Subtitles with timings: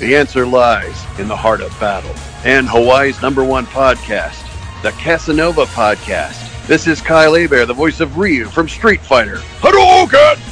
[0.00, 2.14] The answer lies in the heart of battle.
[2.42, 4.42] And Hawaii's number one podcast,
[4.82, 6.66] the Kasanova Podcast.
[6.66, 9.36] This is Kyle Hebert, the voice of Ryu from Street Fighter.
[9.60, 10.49] Hadouken!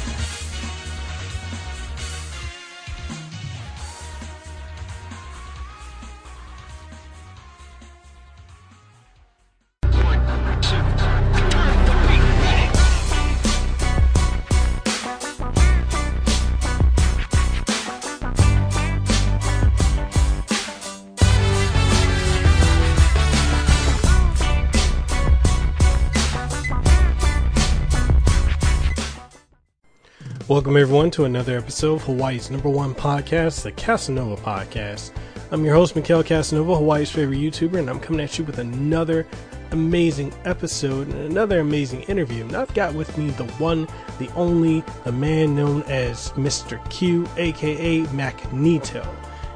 [30.59, 35.13] Welcome, everyone, to another episode of Hawaii's number one podcast, the Kasanova Podcast.
[35.51, 39.25] I'm your host, Mekel Kasanova, Hawaii's favorite YouTuber, and I'm coming at you with another
[39.71, 42.43] amazing episode and another amazing interview.
[42.43, 43.87] And I've got with me the one,
[44.19, 46.77] the only, the man known as Mr.
[46.89, 49.07] Q, aka Machneto.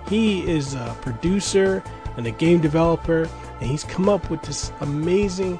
[0.08, 1.84] He is a producer
[2.16, 3.30] and a game developer,
[3.60, 5.60] and he's come up with this amazing,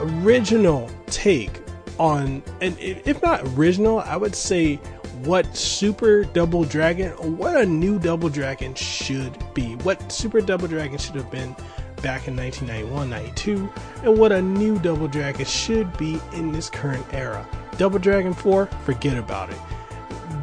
[0.00, 1.60] original take
[2.00, 4.76] on, and if not original, I would say
[5.24, 10.96] what Super Double Dragon, what a new Double Dragon should be, what Super Double Dragon
[10.96, 11.54] should have been
[12.02, 13.70] back in 1991 92,
[14.02, 17.46] and what a new Double Dragon should be in this current era.
[17.76, 19.58] Double Dragon 4, forget about it.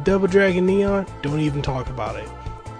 [0.04, 2.28] Double Dragon Neon, don't even talk about it.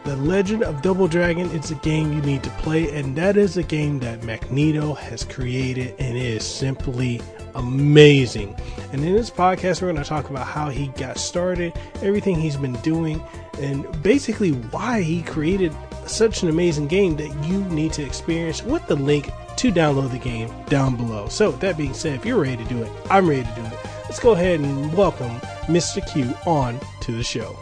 [0.05, 3.57] The Legend of Double Dragon is a game you need to play, and that is
[3.57, 7.21] a game that Machneto has created, and it is simply
[7.59, 8.57] amazing.
[8.93, 12.57] And in this podcast, we're going to talk about how he got started, everything he's
[12.57, 13.23] been doing,
[13.59, 18.87] and basically why he created such an amazing game that you need to experience with
[18.87, 21.29] the link to download the game down below.
[21.29, 23.73] So, that being said, if you're ready to do it, I'm ready to do it.
[24.05, 26.01] Let's go ahead and welcome Mr.
[26.11, 27.59] Q on to the show.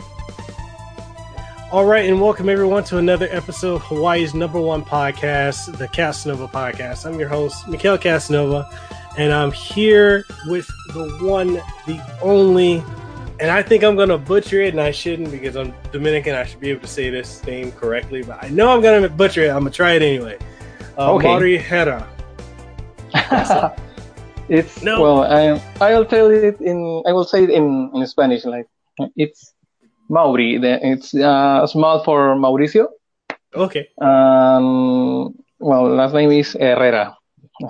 [1.73, 6.49] All right, and welcome everyone to another episode of Hawaii's number one podcast, the Kasanova
[6.49, 7.05] Podcast.
[7.05, 8.73] I'm your host, Mekel Kasanova,
[9.17, 11.55] and I'm here with the one,
[11.87, 12.83] the only,
[13.41, 16.35] and I think I'm gonna butcher it, and I shouldn't because I'm Dominican.
[16.35, 19.45] I should be able to say this name correctly, but I know I'm gonna butcher
[19.45, 19.49] it.
[19.51, 20.39] I'm gonna try it anyway.
[20.99, 21.29] Uh, Okay.
[21.29, 22.07] Mauri Hera.
[24.49, 25.01] it's No.
[25.03, 28.45] well, I I'll tell it in I will say it in in Spanish.
[28.45, 28.67] Like
[29.17, 29.53] it's
[30.09, 30.57] Mauri.
[30.63, 32.89] It's uh, small for Mauricio.
[33.55, 37.17] Okay, Um, well, last name is Herrera.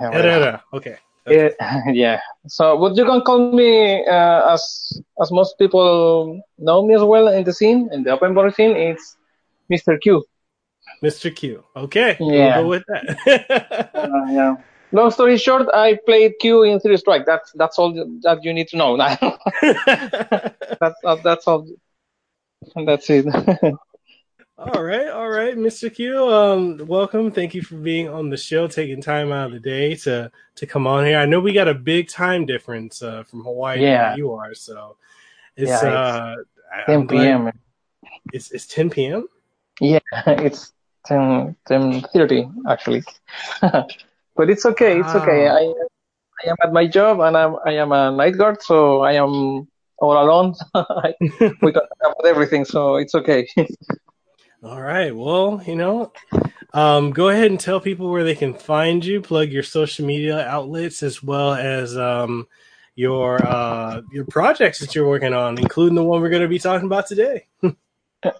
[0.01, 0.61] Herrera.
[0.73, 0.97] Okay.
[1.27, 1.49] Eh,
[1.93, 2.19] yeah.
[2.47, 7.27] So, but you can call me uh, as as most people know me as well
[7.27, 8.75] in the scene, in the OpenBOR scene.
[8.75, 9.17] It's
[9.71, 9.99] Mr.
[9.99, 10.23] Q.
[11.03, 11.35] Mr.
[11.35, 11.63] Q.
[11.75, 12.59] Okay, Yeah.
[12.59, 13.89] we'll go with that.
[13.93, 14.55] Uh, yeah.
[14.93, 17.25] Long story short, I played Q in Three Strike.
[17.25, 17.91] That's that's all
[18.23, 18.95] that you need to know.
[20.79, 21.67] that's that's all.
[22.75, 23.25] That's it.
[24.57, 25.93] All right, all right, Mr.
[25.93, 26.27] Q.
[26.27, 27.31] Um, welcome.
[27.31, 30.65] Thank you for being on the show, taking time out of the day to to
[30.65, 31.19] come on here.
[31.19, 34.09] I know we got a big time difference uh, from Hawaii Yeah.
[34.09, 34.97] where you are, so
[35.55, 36.17] it's Yeah, it's
[36.89, 37.51] uh, 10 p.m.
[38.33, 39.27] It's it's 10 p.m.
[39.79, 40.73] Yeah, it's
[41.05, 43.03] 10 10:30 actually.
[43.61, 44.99] but it's okay.
[44.99, 45.49] It's okay.
[45.49, 45.71] I
[46.43, 49.67] I am at my job and I'm I am a night guard, so I am
[49.99, 50.55] all alone.
[51.61, 53.47] we can talk about everything, so it's okay.
[54.63, 55.15] All right.
[55.15, 56.11] Well, you know,
[56.73, 59.21] um, go ahead and tell people where they can find you.
[59.21, 62.47] Plug your social media outlets as well as um,
[62.95, 66.59] your uh, your projects that you're working on, including the one we're going to be
[66.59, 67.45] talking about today.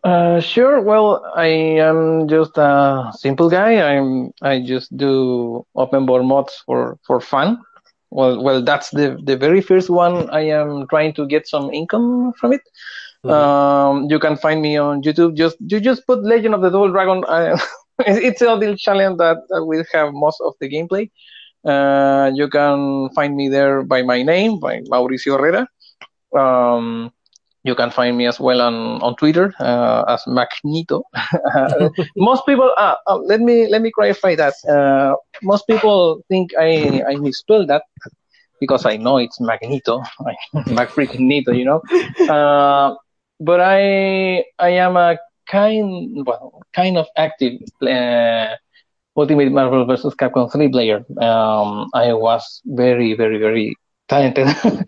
[0.03, 0.81] Uh, sure.
[0.81, 3.79] Well, I am just a simple guy.
[3.79, 7.61] I'm I just do OpenBOR mods for for fun.
[8.09, 10.31] Well, well, that's the the very first one.
[10.31, 12.61] I am trying to get some income from it.
[13.25, 13.31] Mhm.
[13.31, 15.35] Um, you can find me on YouTube.
[15.35, 17.23] Just you just put Legend of the Double Dragon.
[17.27, 17.57] Uh,
[17.99, 21.09] it's a little challenge that, that will have most of the gameplay.
[21.65, 25.67] Uh, you can find me there by my name, by Mauricio Herrera.
[26.37, 27.11] Um,
[27.63, 31.03] you can find me as well on on Twitter uh, as Mahcneto.
[32.17, 34.53] most people, uh, uh, let me let me clarify that.
[34.67, 37.83] Uh, most people think I I misspelled that
[38.59, 40.01] because I know it's Magneto,
[40.67, 41.81] Mag freaking Nito, you know.
[42.27, 42.95] Uh,
[43.39, 45.17] but I I am a
[45.47, 48.55] kind well kind of active uh,
[49.17, 50.13] Ultimate Marvel vs.
[50.15, 50.97] Capcom 3 player.
[51.21, 53.75] Um, I was very very very
[54.07, 54.47] talented.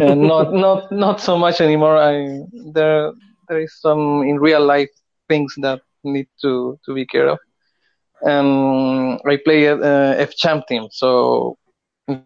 [0.00, 1.96] Uh, not not not so much anymore.
[1.96, 2.40] I
[2.74, 3.12] there
[3.48, 4.90] there is some in real life
[5.28, 7.38] things that need to to be care of.
[8.22, 9.76] And I play uh,
[10.18, 11.56] F Champ team, so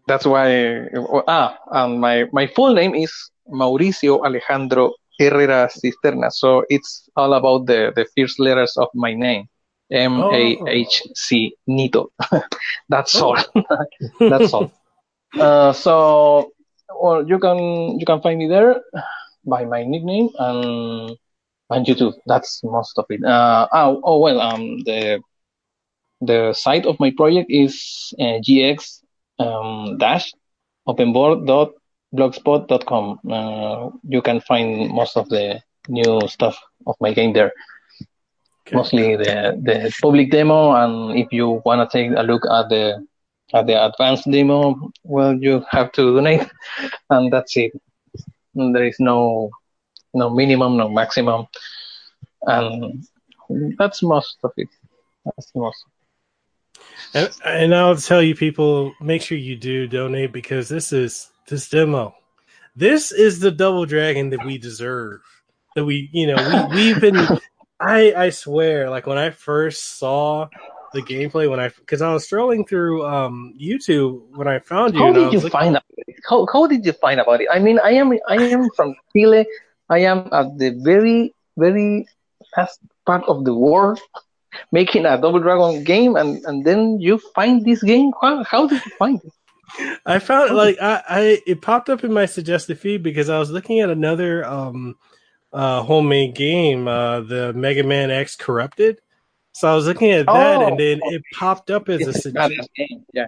[0.06, 0.86] that's why.
[1.28, 3.12] Ah, and my my full name is
[3.48, 6.30] Mauricio Alejandro Herrera Cisterna.
[6.30, 9.48] So it's all about the, the first letters of my name.
[9.90, 12.10] M A H C Nito.
[12.88, 13.38] That's all.
[14.20, 14.72] That's all.
[15.38, 16.50] Uh, so
[17.00, 18.80] well, you can you can find me there
[19.44, 21.16] by my nickname and
[21.70, 22.14] and YouTube.
[22.26, 23.24] That's most of it.
[23.24, 25.20] Uh, oh, oh well, um, the
[26.20, 29.02] the site of my project is uh, gx
[29.38, 30.32] um, dash
[32.14, 33.20] openbor.blogspot.com.
[33.30, 37.52] Uh, you can find most of the new stuff of my game there.
[38.66, 38.76] Okay.
[38.76, 43.06] Mostly the the public demo, and if you want to take a look at the
[43.54, 46.48] at the advanced demo, well, you have to donate,
[47.10, 47.72] and that's it.
[48.54, 49.50] There is no
[50.14, 51.46] no minimum, no maximum,
[52.42, 53.06] and
[53.78, 54.68] that's most of it.
[55.24, 55.84] That's most.
[57.14, 61.68] And, and I'll tell you, people, make sure you do donate because this is this
[61.68, 62.14] demo.
[62.74, 65.22] This is the double dragon that we deserve.
[65.74, 67.16] That we, you know, we, we've been.
[67.80, 70.48] I I swear, like when I first saw
[70.94, 75.00] the gameplay, when I because I was strolling through um YouTube when I found you.
[75.00, 75.84] How did you find out?
[76.28, 77.48] How how did you find about it?
[77.52, 79.46] I mean, I am I am from Chile.
[79.90, 82.08] I am at the very very
[82.56, 84.00] last part of the world
[84.72, 88.12] making a Double Dragon game, and and then you find this game.
[88.20, 89.32] How, how did you find it?
[90.06, 93.50] I found like I, I it popped up in my suggested feed because I was
[93.50, 94.96] looking at another um
[95.52, 99.00] uh homemade game, uh the Mega Man X Corrupted.
[99.52, 102.68] So I was looking at that oh, and then it popped up as a suggested
[102.76, 103.04] game.
[103.12, 103.26] Yeah.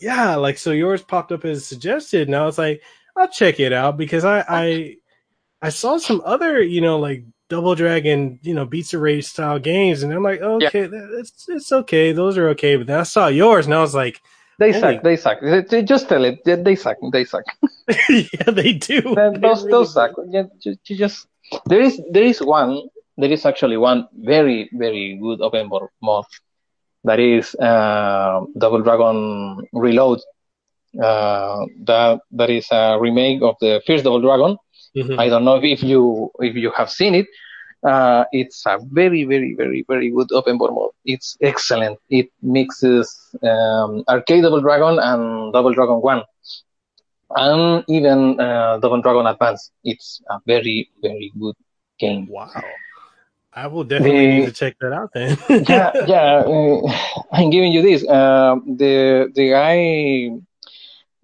[0.00, 2.82] Yeah, like so yours popped up as suggested and I was like,
[3.16, 4.96] I'll check it out because I I
[5.60, 9.58] I saw some other, you know, like Double Dragon, you know, Beats of Rage style
[9.58, 11.18] games, and I'm like, okay, yeah.
[11.18, 12.76] it's it's okay, those are okay.
[12.76, 14.20] But then I saw yours, and I was like,
[14.58, 15.38] they suck, they suck.
[15.84, 17.44] Just tell it, they suck, they suck.
[18.08, 19.02] yeah, they do.
[19.02, 20.12] Those they really those suck.
[20.28, 21.26] You, you just
[21.66, 22.82] there is there is one
[23.16, 26.26] there is actually one very very good OpenBOR mod
[27.04, 30.20] that is uh, Double Dragon Reload.
[31.00, 34.56] Uh, that that is a remake of the first Double Dragon
[34.96, 35.20] Mm-hmm.
[35.20, 37.26] I don't know if you if you have seen it.
[37.82, 40.90] Uh, it's a very very very very good OpenBOR mode.
[41.04, 41.98] It's excellent.
[42.10, 43.08] It mixes
[43.42, 46.22] um, arcade Double Dragon and Double Dragon One,
[47.36, 49.70] and even uh, Double Dragon Advance.
[49.84, 51.54] It's a very very good
[51.98, 52.26] game.
[52.28, 52.50] Wow.
[53.52, 55.36] I will definitely the, need to check that out then.
[55.68, 56.42] yeah, yeah.
[56.46, 56.92] Uh,
[57.32, 58.06] I'm giving you this.
[58.06, 60.30] Uh, the the guy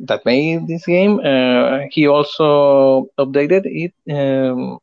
[0.00, 1.20] that made this game.
[1.20, 4.78] Uh, he also updated it um,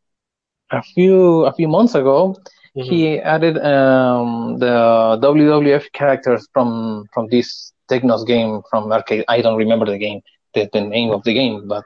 [0.71, 2.35] a few a few months ago.
[2.77, 2.89] Mm-hmm.
[2.89, 9.25] He added um, the WWF characters from from this Technos game from arcade.
[9.27, 10.21] I don't remember the game,
[10.53, 11.83] the, the name of the game, but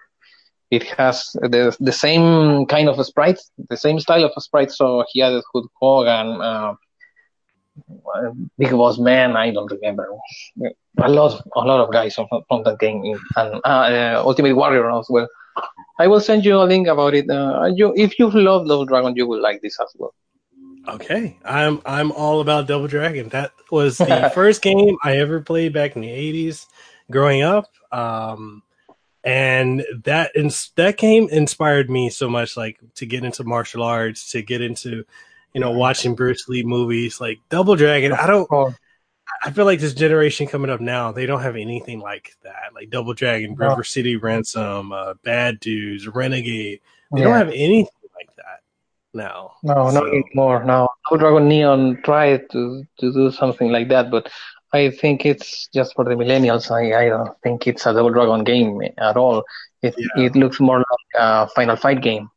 [0.70, 4.78] it has the the same kind of sprites, the same style of sprites.
[4.78, 6.74] So he added Hulk Hogan, uh,
[8.60, 9.36] Big Boss Man.
[9.36, 10.08] I don't remember
[11.02, 13.02] a lot, a lot of guys from, from that game,
[13.36, 15.28] and uh, uh, Ultimate Warrior as well.
[16.00, 17.30] I will send you a link about it.
[17.30, 20.14] Uh, you, if you love Double Dragon, you will like this as well.
[20.88, 23.30] Okay, I'm I'm all about Double Dragon.
[23.30, 26.68] That was the first game I ever played back in the '80s,
[27.10, 27.66] growing up.
[27.92, 28.62] Um,
[29.24, 34.32] and that ins- that game inspired me so much, like to get into martial arts,
[34.32, 35.04] to get into,
[35.54, 37.20] you know, watching Bruce Lee movies.
[37.20, 38.48] Like Double Dragon, I don't.
[39.46, 42.74] I feel like this generation coming up now, they don't have anything like that.
[42.74, 46.82] Like Double Dragon, River City Ransom, uh, Bad Dudes, Renegade.
[47.12, 47.26] They yeah.
[47.26, 48.62] don't have anything like that
[49.14, 49.52] now.
[49.62, 50.00] No, so.
[50.00, 50.64] not anymore.
[50.64, 54.32] No, Double Dragon Neon tried to to do something like that, but
[54.74, 56.72] I think it's just for the millennials.
[56.72, 59.44] I, I don't think it's a Double Dragon game at all.
[59.84, 60.26] It yeah.
[60.26, 62.32] it looks more like a Final Fight game.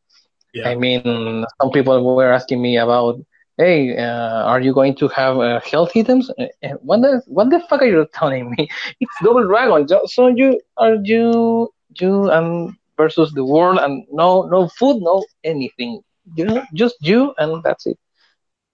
[0.53, 0.69] Yeah.
[0.69, 3.19] I mean, some people were asking me about
[3.59, 6.31] hey, uh, are you going to have uh, health items?
[6.31, 8.69] Uh, uh, what the what the fuck are you telling me?
[9.01, 9.87] It's Double Dragon.
[10.07, 16.01] So you are you you and versus the world and no no food, no anything.
[16.37, 17.99] You know, just you and that's it.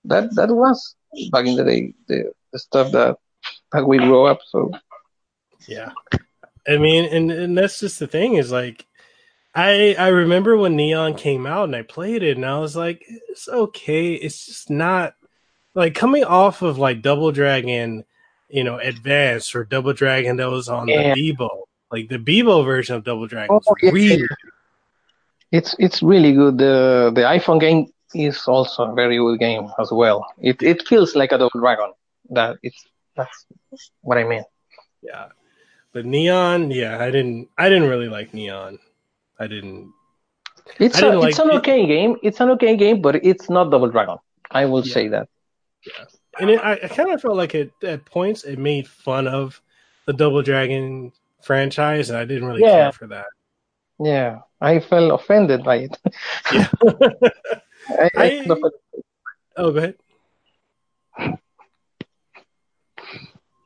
[0.05, 0.95] That that was
[1.31, 3.17] back in the day the, the stuff that
[3.73, 4.41] that we grew up.
[4.47, 4.71] So
[5.67, 5.91] yeah,
[6.69, 8.87] I mean, and and that's just the thing is like
[9.55, 13.05] I I remember when Neon came out and I played it and I was like,
[13.29, 14.15] it's okay.
[14.15, 15.15] It's just not
[15.75, 18.05] like coming off of like Double Dragon,
[18.49, 21.15] you know, Advanced or Double Dragon that was on yeah.
[21.15, 21.49] the Zeebo.
[21.93, 23.93] Like the Zeebo version of Double Dragon oh, yeah.
[23.93, 24.35] weird.
[25.53, 26.59] It's it's really good.
[26.59, 30.27] The the iPhone game is also a very good game as well.
[30.41, 31.93] It it feels like a Double Dragon.
[32.31, 32.85] That it's
[33.15, 33.47] that's
[34.01, 34.43] what I mean.
[35.01, 35.27] Yeah.
[35.93, 38.81] But Neon, yeah, I didn't I didn't really like Neon.
[39.45, 39.93] I didn't.
[40.79, 42.17] It's, a, like it's an okay game.
[42.23, 44.17] It's an okay game, but it's not Double Dragon.
[44.51, 44.95] I will yeah.
[44.95, 45.29] say that.
[45.87, 46.05] Yeah,
[46.41, 49.61] and it, I, I kind of felt like it at points it made fun of
[50.07, 52.85] the Double Dragon franchise, and I didn't really yeah.
[52.85, 53.27] care for that.
[54.01, 55.99] Yeah, I felt offended by it.
[56.53, 56.69] yeah.
[57.89, 58.47] I, I,
[59.59, 59.97] oh, go ahead.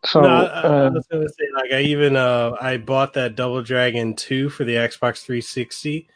[0.04, 3.34] So no, I, I, uh, was gonna say, like, I even uh, I bought that
[3.34, 6.08] Double Dragon two for the Xbox 360,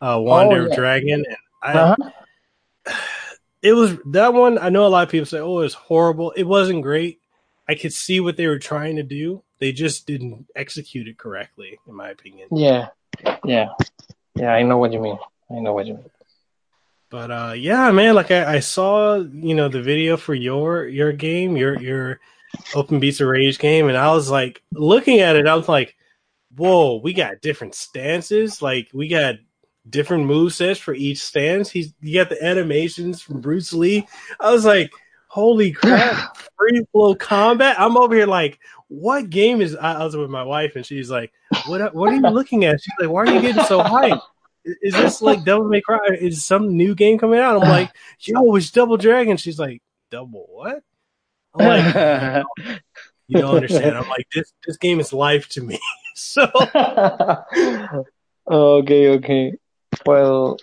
[0.00, 0.74] uh, Wander oh, yeah.
[0.74, 2.92] Dragon, and I, uh-huh.
[3.62, 4.58] it was that one.
[4.58, 7.20] I know a lot of people say, "Oh, it's horrible." It wasn't great.
[7.68, 9.44] I could see what they were trying to do.
[9.60, 12.48] They just didn't execute it correctly, in my opinion.
[12.50, 12.88] Yeah,
[13.44, 13.68] yeah,
[14.34, 14.52] yeah.
[14.52, 15.18] I know what you mean.
[15.50, 16.10] I know what you mean.
[17.10, 21.12] But uh, yeah, man, like I, I saw, you know, the video for your your
[21.12, 22.20] game, your your
[22.74, 25.96] Open Beats of Rage game, and I was like looking at it, I was like,
[26.56, 28.62] whoa, we got different stances.
[28.62, 29.36] Like we got
[29.88, 31.70] different move sets for each stance.
[31.70, 34.06] He's you got the animations from Bruce Lee.
[34.38, 34.90] I was like,
[35.28, 37.76] holy crap, free flow combat.
[37.78, 41.10] I'm over here like, what game is I, I was with my wife and she's
[41.10, 41.32] like,
[41.66, 42.80] What what are you looking at?
[42.80, 44.20] She's like, Why are you getting so hyped?
[44.64, 45.98] Is this like Devil May Cry?
[46.20, 47.62] Is some new game coming out?
[47.62, 47.90] I'm like,
[48.20, 49.36] yo, it's Double Dragon.
[49.38, 49.80] She's like,
[50.10, 50.82] Double what?
[51.54, 52.44] I'm like,
[53.28, 53.96] you don't understand.
[53.96, 55.78] I'm like, this this game is life to me.
[56.14, 56.46] so
[58.50, 59.52] okay, okay.
[60.06, 60.56] Well,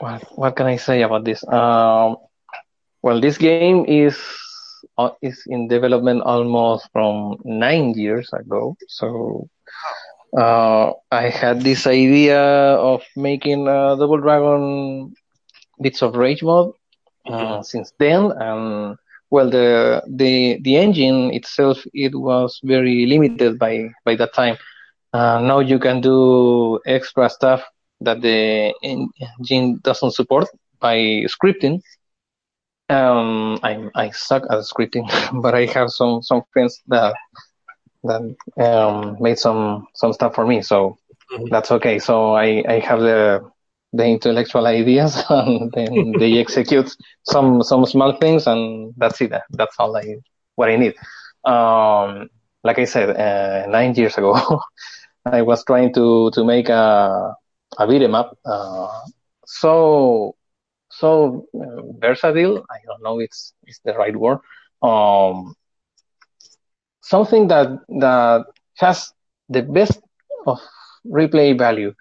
[0.00, 1.46] what what can I say about this?
[1.48, 2.16] Um,
[3.02, 4.18] well, this game is
[4.98, 8.76] uh, is in development almost from nine years ago.
[8.88, 9.48] So
[10.36, 12.40] uh, I had this idea
[12.76, 15.14] of making a Double Dragon
[15.80, 16.72] Beats of Rage mod
[17.26, 18.96] uh, since then, and
[19.32, 24.56] well the the the engine itself it was very limited by by that time.
[25.12, 27.64] Uh, now you can do extra stuff
[28.00, 30.46] that the engine doesn't support
[30.80, 31.80] by scripting.
[32.90, 35.08] Um i i suck at scripting
[35.42, 37.14] but i have some some friends that
[38.04, 38.22] that
[38.58, 40.98] um made some some stuff for me so
[41.32, 41.46] mm-hmm.
[41.48, 41.98] that's okay.
[41.98, 43.50] So i i have the
[43.92, 46.90] the intellectual ideas and then they execute
[47.24, 49.32] some some small things and that's it.
[49.50, 50.04] That's all i
[50.56, 50.94] what i need.
[51.44, 52.28] Um
[52.64, 54.34] like i said uh, nine years ago
[55.26, 57.34] i was trying to to make a
[57.78, 58.88] a beat up uh,
[59.46, 60.34] so
[60.90, 64.38] so uh, versatile i don't know it's it's the right word.
[64.82, 65.54] Um
[67.02, 67.68] something that
[68.00, 68.44] that
[68.78, 69.12] has
[69.48, 70.00] the best
[70.46, 70.58] of
[71.06, 71.92] replay value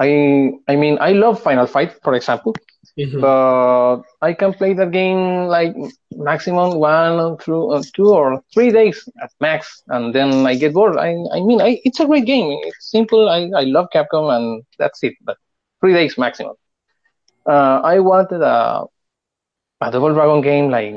[0.00, 2.54] I I mean I love Final Fight, for example,
[2.98, 3.20] mm-hmm.
[3.20, 5.76] but I can play that game like
[6.12, 10.96] maximum one through uh, two or three days at max, and then I get bored.
[10.96, 12.48] I I mean I, it's a great game.
[12.64, 13.28] It's simple.
[13.28, 15.14] I I love Capcom, and that's it.
[15.22, 15.36] But
[15.80, 16.56] three days maximum.
[17.46, 18.86] Uh, I wanted a
[19.82, 20.94] a Double Dragon game like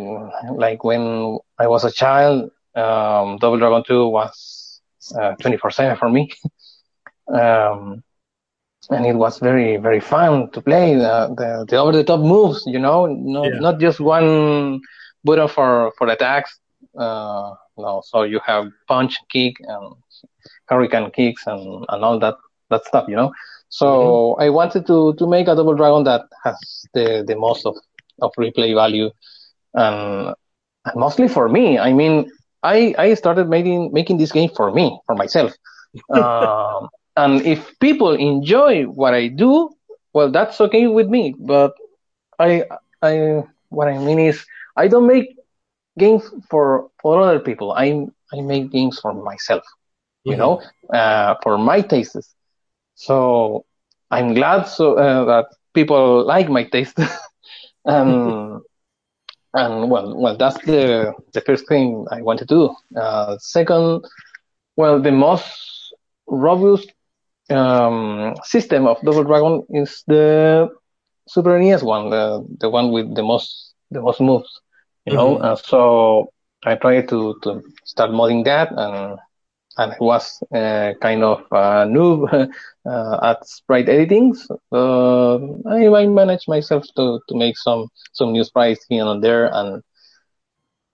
[0.56, 2.52] like when I was a child.
[2.76, 4.82] Um, Double Dragon Two was
[5.20, 6.32] uh, twenty four seven for me.
[7.28, 8.04] um,
[8.90, 12.64] and it was very very fun to play the the, the over the top moves.
[12.66, 13.60] You know, no, yeah.
[13.60, 14.82] not just one
[15.24, 16.60] button for for attacks.
[16.98, 19.96] Uh, no, so you have punch, kick, and
[20.68, 22.36] hurricane kicks, and and all that
[22.70, 23.06] that stuff.
[23.08, 23.32] You know.
[23.70, 24.44] So mm-hmm.
[24.44, 26.58] I wanted to to make a double dragon that has
[26.94, 27.76] the the most of
[28.22, 29.10] of replay value,
[29.74, 30.36] and,
[30.86, 31.80] and mostly for me.
[31.80, 32.30] I mean,
[32.62, 35.54] I I started making making this game for me for myself.
[36.14, 39.70] um, and if people enjoy what I do,
[40.14, 41.36] well, that's okay with me.
[41.38, 41.74] But
[42.40, 42.64] I,
[43.02, 45.36] I, what I mean is, I don't make
[45.98, 47.72] games for for other people.
[47.74, 49.64] I I make games for myself.
[50.24, 50.40] You mm-hmm.
[50.40, 50.62] know,
[50.98, 52.34] uh, for my tastes.
[52.96, 53.66] So
[54.10, 56.98] I'm glad so uh, that people like my taste.
[57.86, 58.62] and
[59.54, 62.76] and well, well, that's the the first thing I want to do.
[62.96, 64.06] Uh, second,
[64.76, 65.94] well, the most
[66.28, 66.92] robust
[67.50, 70.70] um, system of Double Dragon is the
[71.28, 74.62] Super NES one, the the one with the most the most moves,
[75.06, 75.38] you know.
[75.38, 75.56] Mm-hmm.
[75.64, 76.32] so
[76.66, 79.20] I tried to to start modding that, and
[79.78, 82.28] and I was uh, kind of a noob
[82.86, 84.34] uh, at sprite editing.
[84.36, 89.24] So, uh, I, I managed myself to to make some some new sprites here and
[89.24, 89.82] there, and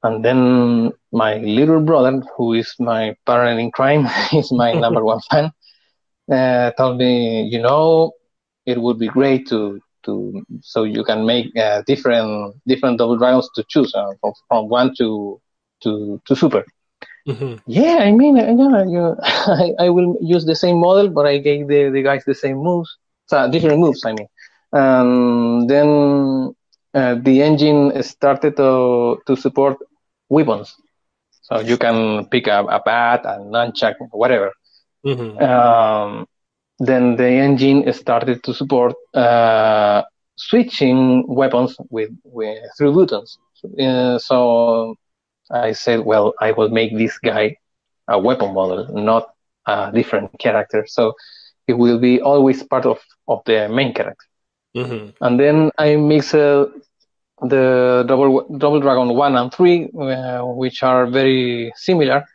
[0.03, 5.20] and then my little brother, who is my partner in crime, is my number one
[5.29, 5.51] fan
[6.31, 8.12] uh, told me, you know,
[8.65, 13.50] it would be great to to so you can make uh, different different double dragons
[13.55, 15.39] to choose uh, from, from one to
[15.83, 16.63] to to super.
[17.27, 17.55] Mm-hmm.
[17.67, 21.38] Yeah, I mean, uh, yeah, you, I, I will use the same model, but I
[21.38, 24.03] gave the, the guys the same moves, so different moves.
[24.05, 24.27] I mean,
[24.71, 26.53] and then
[26.93, 29.77] uh, the engine started to to support
[30.29, 30.74] weapons.
[31.41, 34.51] So you can pick up a bat, a nunchuck, whatever.
[35.06, 35.41] Mm-hmm.
[35.44, 36.27] Um,
[36.79, 40.03] then the engine started to support uh,
[40.36, 43.38] switching weapons with, with through buttons.
[43.79, 44.96] Uh, so
[45.51, 47.58] I said, well, I will make this guy
[48.08, 49.34] a weapon model, not
[49.65, 50.86] a different character.
[50.88, 51.13] So
[51.68, 54.25] it will be always part of, of the main character.
[54.75, 55.24] Mm-hmm.
[55.25, 56.68] And then I mix uh,
[57.41, 62.25] the double double dragon one and three, uh, which are very similar.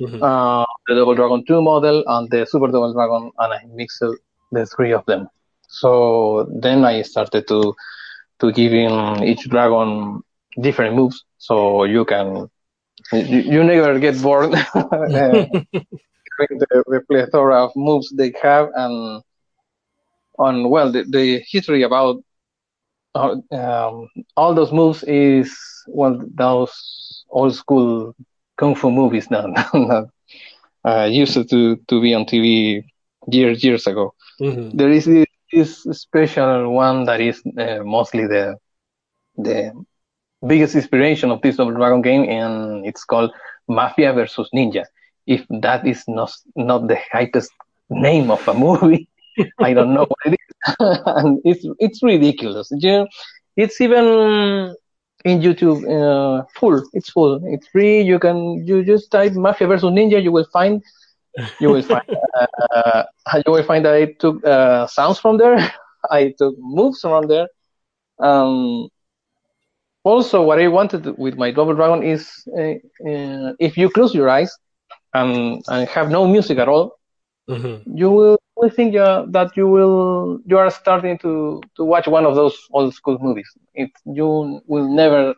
[0.00, 0.22] Mm-hmm.
[0.22, 4.02] Uh, the double dragon two model and the super double dragon, and I mixed
[4.52, 5.28] the three of them.
[5.68, 7.74] So then I started to
[8.40, 10.22] to giving each dragon
[10.60, 12.48] different moves, so you can
[13.12, 14.54] you, you never get bored.
[14.74, 15.46] uh,
[16.48, 19.22] the, the plethora of moves they have and
[20.38, 22.16] on well the, the history about
[23.14, 25.54] uh, um, all those moves is
[25.88, 28.14] well those old school
[28.56, 30.08] kung fu movies that
[30.84, 32.84] uh, used to to be on TV
[33.28, 34.14] years years ago.
[34.40, 34.76] Mm-hmm.
[34.76, 38.56] There is this, this special one that is uh, mostly the
[39.36, 39.72] the
[40.46, 43.32] biggest inspiration of this Double Dragon game, and it's called
[43.68, 44.84] Mafia versus Ninja.
[45.26, 47.52] If that is not not the highest
[47.88, 49.08] name of a movie,
[49.58, 50.76] I don't know what it is.
[51.06, 52.68] and it's it's ridiculous.
[52.70, 53.06] You,
[53.56, 54.74] it's even
[55.24, 56.82] in YouTube uh, full.
[56.92, 57.40] It's full.
[57.44, 58.00] It's free.
[58.02, 60.22] You can you just type Mafia versus Ninja.
[60.22, 60.82] You will find
[61.60, 62.02] you will find
[62.74, 63.02] uh,
[63.46, 65.56] you will find that I took uh, sounds from there.
[66.10, 67.46] I took moves from there.
[68.20, 68.88] Um,
[70.04, 72.74] also, what I wanted with my Double Dragon is uh,
[73.08, 74.52] uh, if you close your eyes
[75.14, 76.96] and, and have no music at all,
[77.48, 77.82] Mm-hmm.
[77.84, 82.26] you will, will think uh, that you will you are starting to to watch one
[82.26, 83.50] of those old school movies.
[83.74, 85.34] It you will never,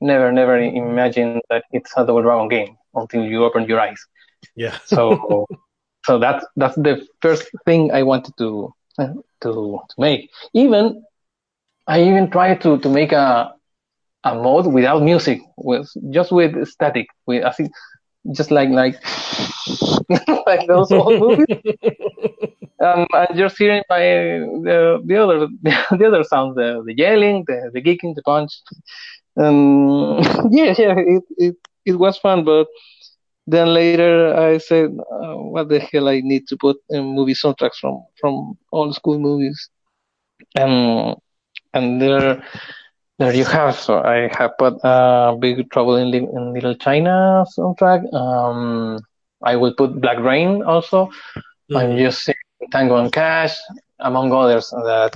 [0.00, 4.00] never, never imagine that it's a Double Dragon game until you open your eyes.
[4.56, 4.78] Yeah.
[4.84, 5.46] So,
[6.04, 8.72] so that's that's the first thing I wanted to
[9.42, 9.50] to
[9.90, 10.30] to make.
[10.54, 11.02] Even
[11.86, 13.52] I even tried to to make a
[14.24, 17.70] a mode without music, with just with static, with I think
[18.34, 18.94] just like like
[20.46, 21.46] like those old movies.
[22.80, 24.00] Um, and just hearing my
[24.66, 25.48] the the other
[25.98, 28.52] the other sounds, the the yelling, the the kicking, the punch.
[29.36, 30.18] Um,
[30.50, 32.68] yeah, yeah, it, it it was fun, but
[33.46, 37.78] then later I said, uh, what the hell I need to put in movie soundtracks
[37.80, 39.70] from from old school movies,
[40.56, 41.16] and
[41.74, 42.42] and there
[43.18, 43.76] there you have.
[43.76, 48.12] So I have put uh, Big Trouble in, Li- in Little China soundtrack.
[48.14, 48.98] Um,
[49.42, 51.10] I will put Black Rain also.
[51.74, 51.98] I'm Mhm.
[51.98, 52.36] just saying
[52.72, 53.56] Tango and Cash,
[54.00, 54.70] among others.
[54.70, 55.14] That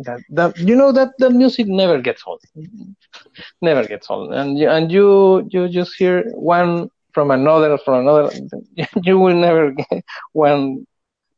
[0.00, 2.40] that that you know that the music never gets old,
[3.62, 8.30] never gets old, and you, and you you just hear one from another from another.
[9.02, 10.86] You will never get one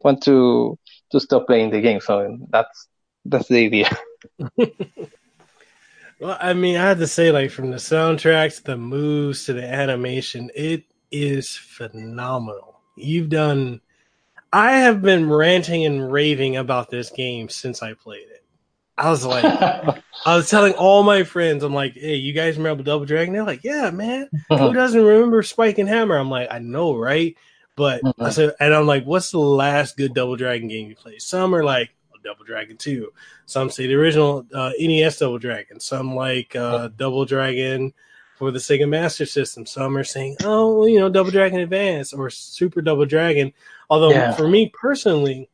[0.02, 0.76] want to
[1.12, 2.00] to stop playing the game.
[2.00, 2.88] So that's
[3.24, 3.88] that's the idea.
[6.20, 9.64] Well, I mean, I had to say, like, from the soundtracks, the moves to the
[9.64, 12.80] animation, it is phenomenal.
[12.96, 13.80] You've done.
[14.52, 18.44] I have been ranting and raving about this game since I played it.
[18.98, 19.46] I was like,
[20.24, 23.34] I was telling all my friends, I'm like, hey, you guys remember Double Dragon?
[23.34, 24.30] They're like, yeah, man.
[24.56, 26.18] Who doesn't remember Spike and Hammer?
[26.18, 27.36] I'm like, I know, right?
[27.76, 28.32] But I Mhm.
[28.32, 31.22] said, and I'm like, what's the last good Double Dragon game you played?
[31.22, 31.90] Some are like
[32.28, 33.12] Double Dragon 2.
[33.46, 35.80] Some say the original uh, NES Double Dragon.
[35.80, 37.92] Some like uh, Double Dragon
[38.36, 39.66] for the Sega Master System.
[39.66, 43.52] Some are saying, oh, you know, Double Dragon Advance or Super Double Dragon.
[43.90, 44.32] Although Yeah.
[44.32, 45.48] for me personally,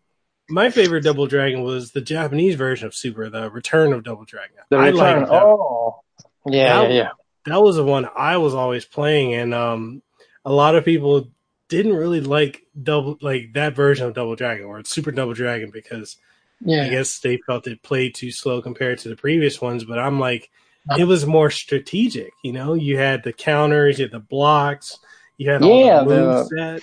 [0.51, 4.57] my favorite Double Dragon was the Japanese version of Super, the Return of Double Dragon.
[4.69, 4.97] the I return.
[5.21, 6.01] liked that oh,
[6.47, 7.09] yeah, That- yeah, yeah.
[7.47, 10.03] that was the one I was always playing, and um,
[10.45, 11.29] a lot of people
[11.71, 16.19] didn't really like double like that version of Double Dragon or Super Double Dragon because
[16.62, 19.85] I guess they felt it played too slow compared to the previous ones.
[19.85, 20.51] But I'm like,
[20.99, 22.33] it was more strategic.
[22.43, 24.99] You know, you had the counters, you had the blocks,
[25.38, 26.83] you had Yeah, the the- moves set.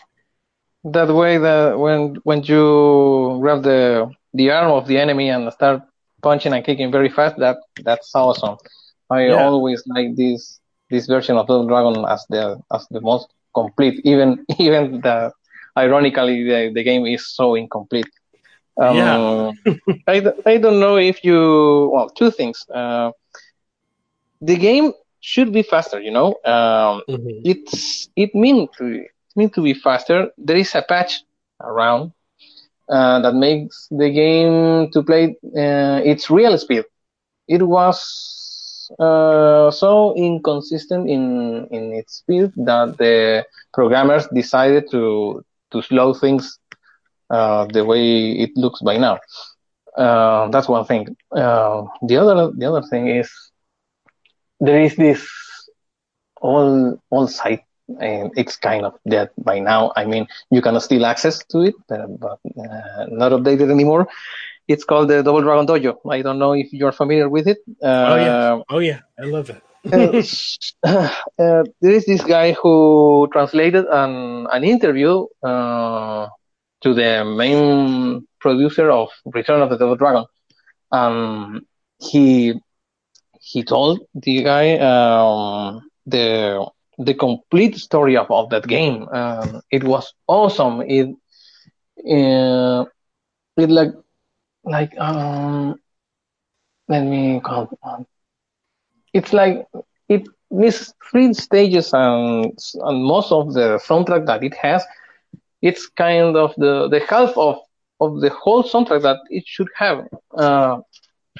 [0.83, 5.81] that way that when when you grab the the arm of the enemy and start
[6.21, 8.57] punching and kicking very fast that that's awesome
[9.09, 9.35] i Yeah.
[9.45, 14.29] always like this this version of Double Dragon as the as the most complete even
[14.59, 15.31] even the
[15.77, 18.09] ironically the, the game is so incomplete
[18.79, 19.51] um, Yeah.
[20.07, 23.11] I, I don't know if you well two things uh,
[24.41, 27.43] the game should be faster you know um, Mhm.
[27.43, 29.03] it's it mean to
[29.35, 30.29] mean to be faster.
[30.37, 31.23] There is a patch
[31.61, 32.11] around
[32.89, 36.83] uh, that makes the game to play uh, its real speed.
[37.47, 45.81] It was uh, so inconsistent in in its speed that the programmers decided to to
[45.81, 46.57] slow things
[47.31, 49.19] uh, the way it looks by now.
[49.97, 51.15] Uh, that's one thing.
[51.31, 53.29] Uh, the other the other thing is
[54.59, 55.27] there is this
[56.41, 57.63] all all site
[57.99, 59.91] and it's kind of dead by now.
[59.95, 64.07] I mean, you can still access to it, but, but uh, not updated anymore.
[64.67, 65.97] It's called the Double Dragon Dojo.
[66.09, 67.57] I don't know if you're familiar with it.
[67.83, 69.61] Uh, oh yeah, oh yeah, I love it.
[70.83, 71.09] uh,
[71.81, 76.27] there is this guy who translated an an interview uh,
[76.81, 80.25] to the main producer of Return of the Double Dragon.
[80.91, 81.61] Um,
[81.99, 82.53] he
[83.39, 86.65] he told the guy um, the
[86.97, 89.07] the complete story of, of that game.
[89.11, 90.81] Um, it was awesome.
[90.81, 91.07] It
[92.09, 92.85] uh,
[93.57, 93.91] it like
[94.63, 95.75] like um
[96.87, 97.69] let me count.
[99.13, 99.65] It's like
[100.09, 104.83] it needs three stages and and most of the soundtrack that it has,
[105.61, 107.57] it's kind of the the half of
[107.99, 110.07] of the whole soundtrack that it should have.
[110.35, 110.79] Uh,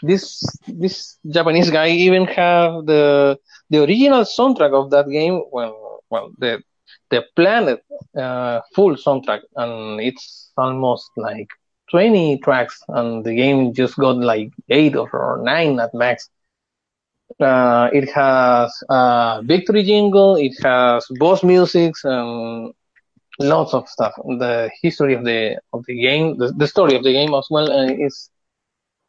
[0.04, 3.38] this this Japanese guy even have the
[3.70, 5.42] the original soundtrack of that game.
[5.52, 6.62] Well, well, the
[7.10, 7.84] the planet
[8.18, 11.48] uh, full soundtrack, and it's almost like
[11.90, 16.30] 20 tracks, and the game just got like eight or nine at max.
[17.40, 22.74] Uh, it has a victory jingle, it has boss music, and
[23.44, 24.14] lots of stuff.
[24.16, 27.72] The history of the of the game, the, the story of the game as well,
[27.72, 28.30] uh, is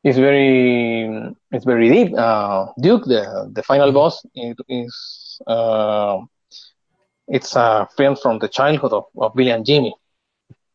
[0.05, 2.14] is very it's very deep.
[2.16, 3.95] Uh, Duke, the the final mm-hmm.
[3.95, 6.18] boss, it is uh,
[7.29, 9.95] it's a friend from the childhood of, of Billy and Jimmy.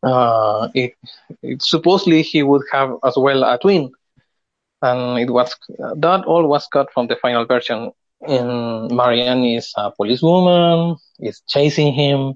[0.02, 0.94] Uh, it,
[1.42, 3.90] it supposedly he would have as well a twin,
[4.82, 7.92] and it was that all was cut from the final version.
[8.20, 12.34] And Marianne is a policewoman, is chasing him.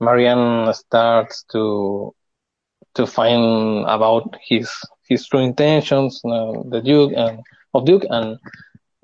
[0.00, 2.14] Marianne starts to
[2.94, 4.70] to find about his
[5.08, 7.40] his true intentions, uh, the Duke and
[7.74, 8.38] of Duke, and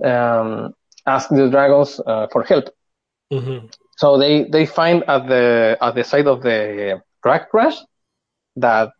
[0.04, 0.74] um,
[1.06, 2.64] ask the dragons uh, for help.
[3.32, 3.66] Mm-hmm.
[3.96, 7.76] So they they find at the at the side of the drag crash
[8.56, 8.90] that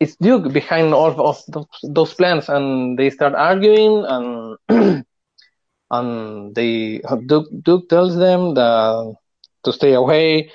[0.00, 4.56] it's Duke behind all of those, those plans, and they start arguing, and
[5.90, 9.14] and they Duke, Duke tells them that
[9.64, 10.50] to stay away,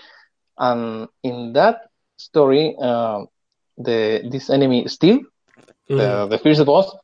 [0.61, 3.25] and in that story, uh,
[3.77, 5.25] the this enemy Steve
[5.89, 5.97] mm.
[5.97, 6.95] the the first boss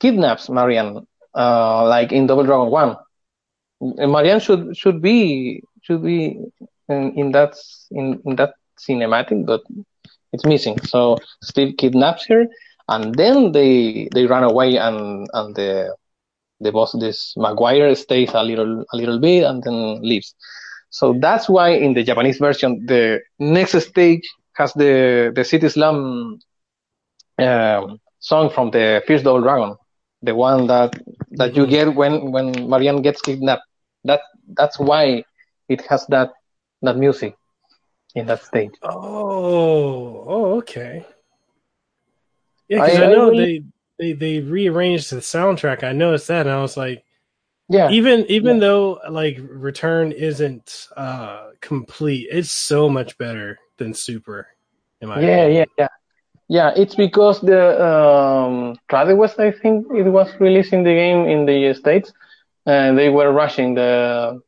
[0.00, 2.96] kidnaps Marianne, uh, like in Double Dragon One.
[3.80, 6.38] And Marianne should should be should be
[6.88, 7.56] in, in that
[7.90, 9.62] in, in that cinematic, but
[10.32, 10.78] it's missing.
[10.86, 12.46] So Steve kidnaps her,
[12.88, 15.96] and then they they run away, and and the
[16.60, 20.34] the boss, this Maguire, stays a little a little bit and then leaves.
[20.90, 26.40] So that's why in the Japanese version, the next stage has the the City Slam
[27.38, 29.76] um, song from the First Double Dragon,
[30.22, 31.00] the one that
[31.32, 33.62] that you get when when Marianne gets kidnapped.
[34.04, 34.20] That
[34.56, 35.24] that's why
[35.68, 36.32] it has that
[36.82, 37.36] that music
[38.14, 38.72] in that stage.
[38.82, 41.06] Oh, oh, okay.
[42.68, 43.64] Yeah, because I, I, know I really...
[43.98, 45.84] they, they they rearranged the soundtrack.
[45.84, 47.04] I noticed that, and I was like,
[47.70, 47.90] yeah.
[47.90, 48.60] Even even yeah.
[48.60, 54.48] though like Return isn't uh complete, it's so much better than Super.
[55.00, 55.52] In my yeah, opinion.
[55.56, 55.88] yeah, yeah.
[56.50, 58.76] Yeah, it's because the um,
[59.16, 62.12] West, I think it was releasing the game in the states,
[62.66, 64.40] and they were rushing the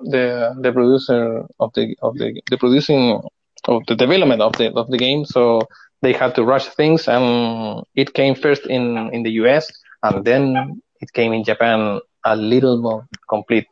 [0.00, 3.22] the the producer of the of the the producing
[3.68, 5.24] of the development of the of the game.
[5.24, 5.62] So
[6.02, 9.70] they had to rush things, and it came first in in the US,
[10.02, 12.00] and then it came in Japan
[12.32, 13.66] a little more complete,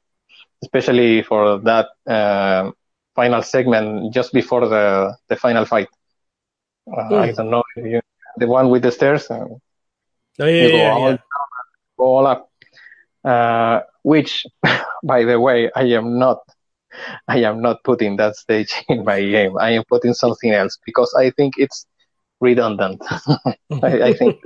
[0.63, 2.71] especially for that uh,
[3.15, 5.89] final segment just before the the final fight.
[6.87, 8.01] Uh, I don't know if you
[8.37, 9.31] the one with the stairs.
[9.31, 9.59] Uh, oh
[10.39, 11.17] yeah, yeah, all, yeah.
[11.99, 12.51] Go all up.
[13.25, 14.47] Uh, which,
[15.03, 16.39] by the way, I am not.
[17.29, 19.59] I am not putting that stage in my game.
[19.59, 21.87] I am putting something else because I think it's
[22.41, 23.03] redundant.
[23.83, 24.41] I, I, think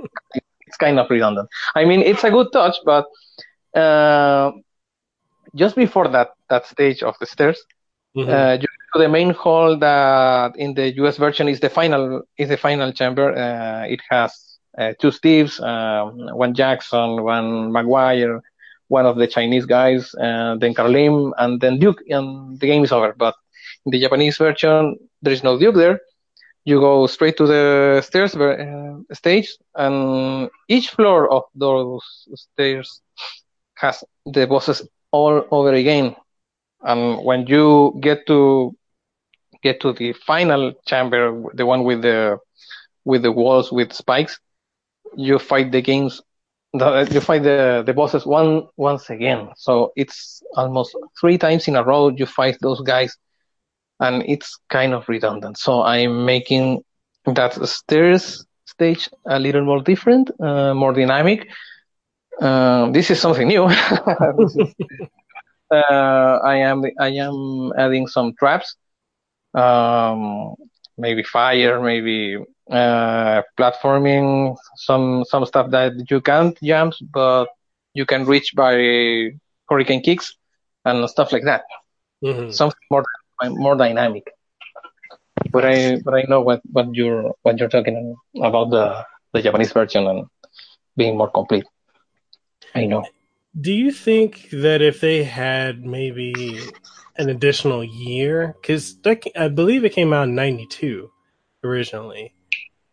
[0.65, 1.47] it's kind of redundant.
[1.75, 3.05] I mean, it's a good touch, but
[3.75, 4.51] uh,
[5.55, 7.63] just before that that stage of the stairs,
[8.15, 8.29] mm-hmm.
[8.29, 12.49] uh, you to the main hall that in the US version is the final is
[12.49, 13.33] the final chamber.
[13.35, 18.41] Uh, it has uh, two Steves, um, one Jackson, one Maguire,
[18.87, 22.91] one of the Chinese guys, uh, then Carlim, and then Duke, and the game is
[22.91, 23.13] over.
[23.17, 23.35] But
[23.85, 25.99] in the Japanese version, there is no Duke there.
[26.65, 32.05] you go straight to the stairs uh, stage, and each floor of those
[32.35, 33.01] stairs
[33.81, 36.15] has the bosses all over again.
[36.81, 38.75] And when you get to
[39.63, 42.37] get to the final chamber, the one with the
[43.05, 44.39] with the walls with spikes,
[45.15, 46.21] you fight the games
[46.73, 49.49] the, you fight the, the bosses one once again.
[49.57, 53.15] So it's almost three times in a row you fight those guys,
[53.99, 55.57] and it's kind of redundant.
[55.57, 56.83] So I'm making
[57.25, 61.47] that stairs stage a little more different, uh, more dynamic.
[62.41, 63.69] Uh, this is something new.
[63.69, 64.57] is,
[65.71, 68.75] uh, I am I am adding some traps,
[69.53, 70.55] um,
[70.97, 72.37] maybe fire, maybe
[72.69, 77.47] uh, platforming, some some stuff that you can't jump, but
[77.93, 78.73] you can reach by
[79.69, 80.35] hurricane kicks
[80.85, 81.63] and stuff like that.
[82.23, 82.51] Mm-hmm.
[82.51, 83.05] Something more
[83.43, 84.27] more dynamic.
[85.51, 89.71] But I but I know what, what you're what you're talking about the the Japanese
[89.71, 90.25] version and
[90.97, 91.65] being more complete.
[92.75, 93.05] I know.
[93.59, 96.59] Do you think that if they had maybe
[97.17, 98.95] an additional year, because
[99.35, 101.11] I believe it came out in '92
[101.63, 102.33] originally,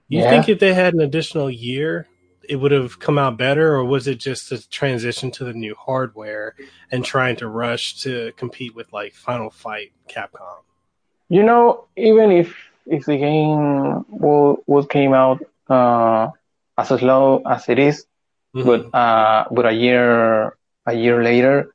[0.08, 0.30] you yeah.
[0.30, 2.08] think if they had an additional year,
[2.48, 5.74] it would have come out better, or was it just a transition to the new
[5.78, 6.54] hardware
[6.90, 10.62] and trying to rush to compete with like Final Fight, Capcom?
[11.28, 16.30] You know, even if if the game would would came out uh,
[16.78, 18.06] as slow as it is,
[18.58, 18.90] mm-hmm.
[18.92, 21.74] but uh, but a year a year later,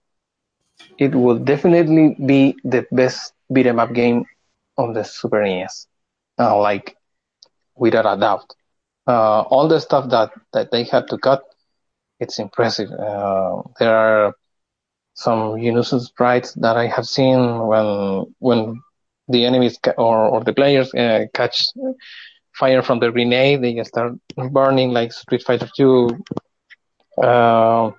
[0.98, 4.26] it would definitely be the best beat 'em up game
[4.78, 5.88] on the Super NES.
[6.40, 6.96] Uh, like
[7.76, 8.46] without a doubt.
[9.08, 11.44] Uh, all the stuff that, that they had to cut,
[12.20, 12.90] it's impressive.
[12.92, 14.34] Uh, there are
[15.14, 18.82] some Unison sprites that I have seen when when
[19.28, 21.66] the enemies ca- or, or the players uh, catch
[22.58, 24.14] fire from the grenade, they start
[24.52, 26.10] burning like Street Fighter 2.
[27.22, 27.92] Uh,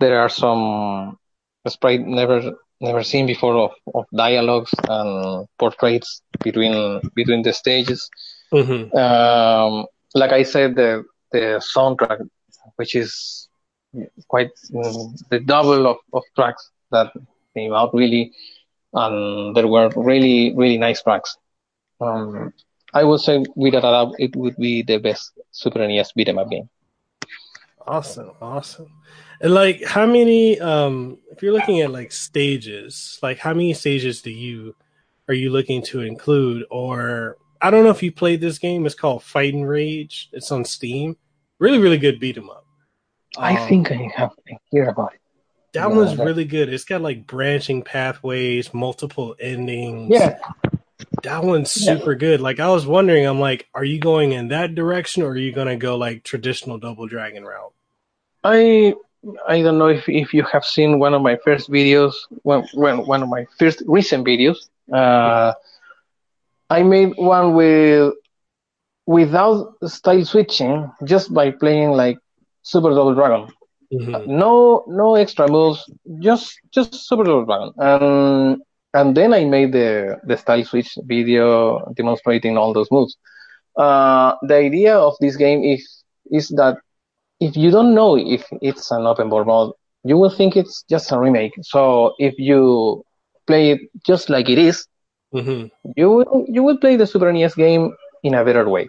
[0.00, 1.18] there are some
[1.66, 8.10] sprite never never seen before of, of dialogues and portraits between between the stages.
[8.52, 8.96] Mm-hmm.
[8.96, 12.28] Um, like I said, the the soundtrack,
[12.76, 13.48] which is
[14.28, 17.12] quite um, the double of, of tracks that
[17.54, 18.32] came out really,
[18.92, 21.36] and there were really really nice tracks.
[22.00, 22.52] Um,
[22.92, 26.38] I would say without a doubt, it would be the best Super NES beat 'em
[26.38, 26.68] up game.
[27.86, 28.90] Awesome, awesome.
[29.40, 30.58] And like, how many?
[30.60, 34.74] Um, if you're looking at like stages, like how many stages do you
[35.28, 38.86] are you looking to include, or I don't know if you played this game.
[38.86, 40.28] It's called Fighting Rage.
[40.32, 41.16] It's on Steam.
[41.58, 42.66] Really, really good beat 'em up.
[43.36, 44.32] I um, think I have
[44.70, 45.20] hear about it.
[45.72, 46.72] That yeah, one's really good.
[46.72, 50.10] It's got like branching pathways, multiple endings.
[50.10, 50.38] Yeah.
[51.22, 52.40] That one's super good.
[52.40, 55.52] Like I was wondering, I'm like, are you going in that direction or are you
[55.52, 57.72] gonna go like traditional double dragon route?
[58.42, 58.94] I
[59.48, 63.06] I don't know if, if you have seen one of my first videos, one, one,
[63.06, 64.68] one of my first recent videos.
[64.92, 65.54] Uh,
[66.68, 68.14] I made one with
[69.06, 72.18] without style switching, just by playing like
[72.62, 73.48] Super Double Dragon.
[73.92, 74.36] Mm-hmm.
[74.36, 78.62] no, no extra moves, just just Super Double Dragon, and
[78.94, 83.16] and then I made the the style switch video demonstrating all those moves.
[83.76, 86.78] Uh, the idea of this game is is that
[87.40, 89.72] if you don't know if it's an OpenBOR mode,
[90.04, 91.52] you will think it's just a remake.
[91.62, 93.04] So if you
[93.46, 94.86] play it just like it is,
[95.34, 95.66] mm-hmm.
[95.96, 98.88] you will you will play the Super NES game in a better way,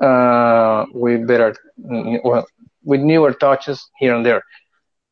[0.00, 2.46] uh, with better well,
[2.84, 4.42] with newer touches here and there.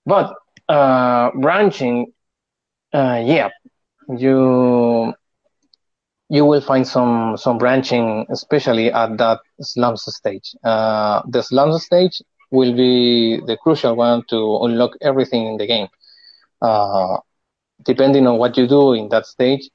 [0.06, 0.34] But
[0.68, 2.12] uh, branching,
[2.92, 3.48] uh, yeah,
[4.18, 5.14] you
[6.28, 10.54] you will find some some branching, especially at that slums stage.
[10.64, 15.88] Uh, the slums stage will be the crucial one to unlock everything in the game.
[16.62, 17.18] Uh,
[17.84, 19.68] depending on what you do in that stage,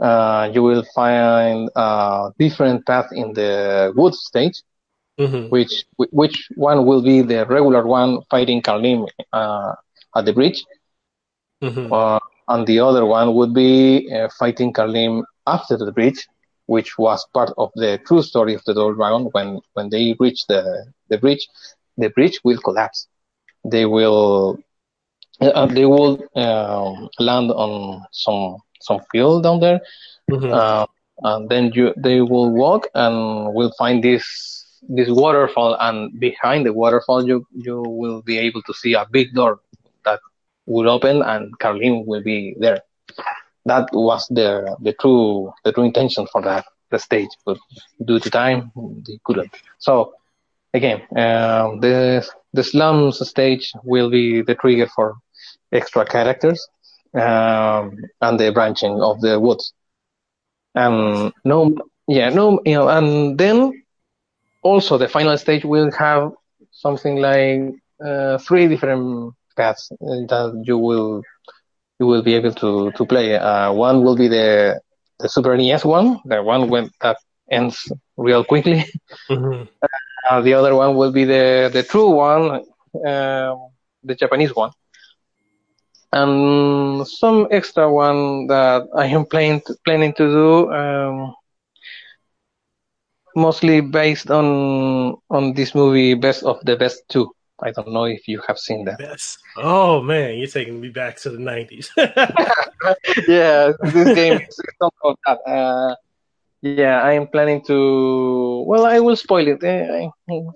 [0.00, 4.62] uh, you will find a different path in the wood stage,
[5.18, 5.48] mm-hmm.
[5.48, 9.74] which which one will be the regular one fighting Carlin uh,
[10.16, 10.64] at the bridge,
[11.62, 11.92] mm-hmm.
[11.92, 16.26] uh, and the other one would be uh, fighting Carlin after the bridge,
[16.66, 19.28] which was part of the true story of the Double Dragon.
[19.32, 21.46] When when they reach the the bridge,
[21.96, 23.06] the bridge will collapse.
[23.64, 24.58] They will
[25.40, 29.80] uh, they will um, land on some some field down there,
[30.30, 30.52] mm-hmm.
[30.52, 30.86] uh,
[31.22, 34.24] and then you they will walk and will find this
[34.88, 39.34] this waterfall, and behind the waterfall you you will be able to see a big
[39.34, 39.60] door
[40.04, 40.20] that
[40.66, 42.80] will open, and Carlin will be there.
[43.66, 47.58] That was the the true the true intention for that the stage, but
[48.04, 48.70] due to time,
[49.06, 49.50] they couldn't.
[49.78, 50.12] So
[50.74, 55.14] again, um, the the slums stage will be the trigger for
[55.72, 56.68] extra characters
[57.14, 59.72] um, and the branching of the woods.
[60.74, 61.74] And no,
[62.06, 63.72] yeah, no, you know, and then
[64.62, 66.32] also the final stage will have
[66.70, 67.60] something like
[68.04, 71.22] uh, three different paths that you will
[71.98, 73.36] you will be able to to play.
[73.36, 74.80] Uh, one will be the
[75.20, 77.16] the Super NES one, the one when that
[77.50, 77.76] ends
[78.16, 78.84] real quickly.
[79.30, 79.62] Mm-hmm.
[80.30, 82.62] Uh, the other one will be the the true one,
[83.06, 83.56] um,
[84.02, 84.70] the Japanese one,
[86.12, 90.72] and some extra one that I am planning to, planning to do.
[90.72, 91.34] Um,
[93.36, 97.30] mostly based on on this movie, Best of the Best Two.
[97.64, 98.98] I don't know if you have seen that.
[98.98, 99.38] Best.
[99.56, 101.88] Oh man, you're taking me back to the '90s.
[103.26, 105.38] yeah, this game is about that.
[105.48, 105.96] Uh,
[106.60, 108.64] yeah, I am planning to.
[108.66, 109.64] Well, I will spoil it.
[109.64, 110.08] Eh,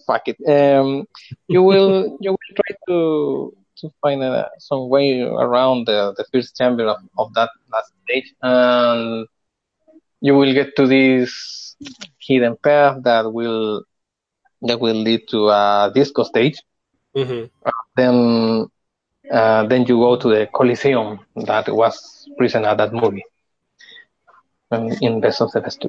[0.07, 0.37] fuck it.
[0.47, 1.07] Um,
[1.49, 2.19] you will.
[2.21, 6.99] you will try to to find uh, some way around the, the first chamber of,
[7.17, 9.27] of that last stage, and
[10.21, 11.75] you will get to this
[12.19, 13.85] hidden path that will
[14.63, 16.59] that will lead to a disco stage.
[17.19, 17.45] Mm-hmm.
[17.67, 18.67] Uh, then
[19.33, 23.25] uh, then you go to the Coliseum that was present at that movie
[25.01, 25.85] in Best of the Best.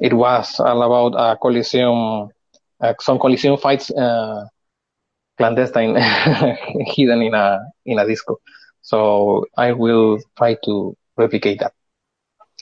[0.00, 2.30] It was all about a Coliseum,
[2.80, 4.46] uh, some Coliseum fights, uh,
[5.38, 5.94] clandestine,
[6.94, 8.40] hidden in a in a disco.
[8.82, 11.74] So I will try to replicate that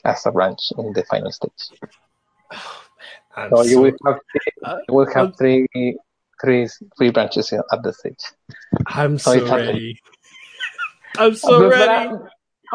[0.05, 1.71] as a branch in the final stage.
[3.37, 5.67] Oh, so, so, you will have three, uh, you will have three
[6.45, 8.25] three three branches at the stage.
[8.87, 9.99] I'm so, so ready.
[11.17, 12.13] I'm so but, ready.
[12.13, 12.31] But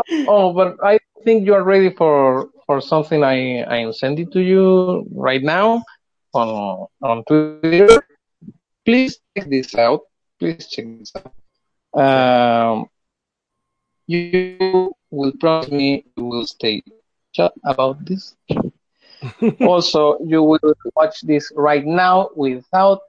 [0.09, 4.31] I, oh, but I think you are ready for for something I I am sending
[4.31, 5.83] to you right now
[6.33, 8.01] on on Twitter.
[8.85, 10.01] Please check this out.
[10.39, 11.33] Please check this out.
[11.93, 12.85] Um,
[14.07, 16.81] you will promise me you will stay
[17.33, 18.35] chat about this.
[19.61, 23.01] also, you will watch this right now without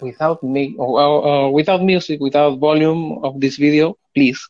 [0.00, 4.40] without me uh, uh, without music, without volume of this video, please.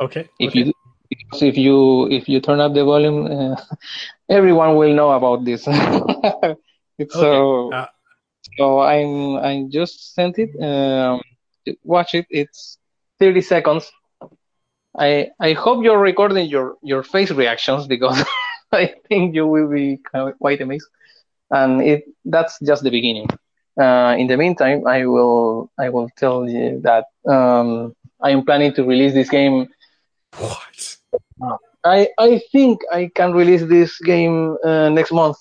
[0.00, 0.28] Okay.
[0.38, 0.64] If okay.
[0.64, 0.72] you
[1.08, 3.56] because if you if you turn up the volume, uh,
[4.28, 5.64] everyone will know about this.
[7.10, 7.86] so uh,
[8.56, 10.50] so I'm I just sent it.
[10.62, 11.20] Um,
[11.82, 12.26] watch it.
[12.30, 12.78] It's
[13.18, 13.90] 30 seconds.
[14.98, 18.22] I I hope you're recording your your face reactions because
[18.72, 20.00] I think you will be
[20.40, 20.88] quite amazed.
[21.50, 23.28] And it that's just the beginning.
[23.78, 28.74] Uh, in the meantime, I will I will tell you that um, I am planning
[28.74, 29.68] to release this game.
[30.36, 30.96] What?
[31.84, 35.36] I I think I can release this game uh, next month,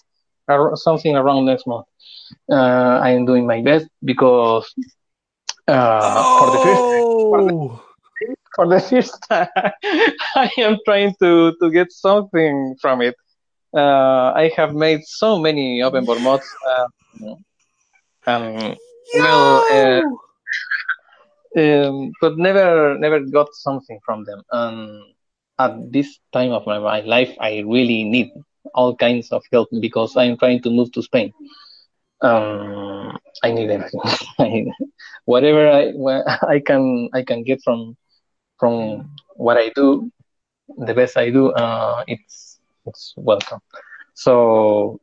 [0.47, 1.87] or something around next month.
[2.51, 4.71] Uh, I am doing my best because
[5.67, 6.37] oh!
[6.39, 6.81] for the first
[7.31, 7.83] for the, oh!
[8.55, 9.49] for the first time,
[10.35, 13.15] I am trying to to get something from it.
[13.73, 16.45] Uh, I have made so many OpenBOR mods.
[18.27, 18.75] Um, um,
[19.19, 20.01] well, uh,
[21.59, 24.43] um, but never never got something from them.
[24.51, 25.01] And
[25.59, 28.31] at this time of my, my life, I really need
[28.73, 31.33] all kinds of help because I'm trying to move to Spain.
[32.21, 34.73] Um, I need everything.
[35.25, 35.93] whatever I
[36.47, 37.95] I can I can get from
[38.59, 40.11] from what I do,
[40.77, 43.59] the best I do, uh, it's it's welcome.
[44.15, 44.99] So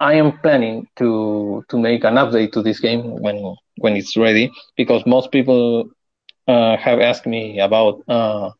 [0.00, 3.38] I am planning to to make an update to this game when
[3.78, 5.88] when it's ready because most people
[6.48, 8.02] uh, have asked me about.
[8.08, 8.50] Uh,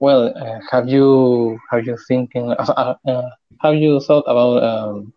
[0.00, 3.28] well, uh, have you have you thinking uh, uh,
[3.62, 5.12] have you thought about um,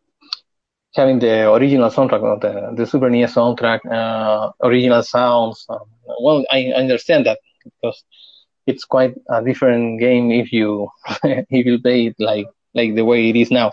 [0.96, 5.66] having the original soundtrack of the the Super NES soundtrack, uh, original sounds?
[5.70, 5.86] Um,
[6.22, 8.04] well, I understand that because
[8.68, 10.90] it's quite a different game if you
[11.24, 13.72] if you play it like like the way it is now.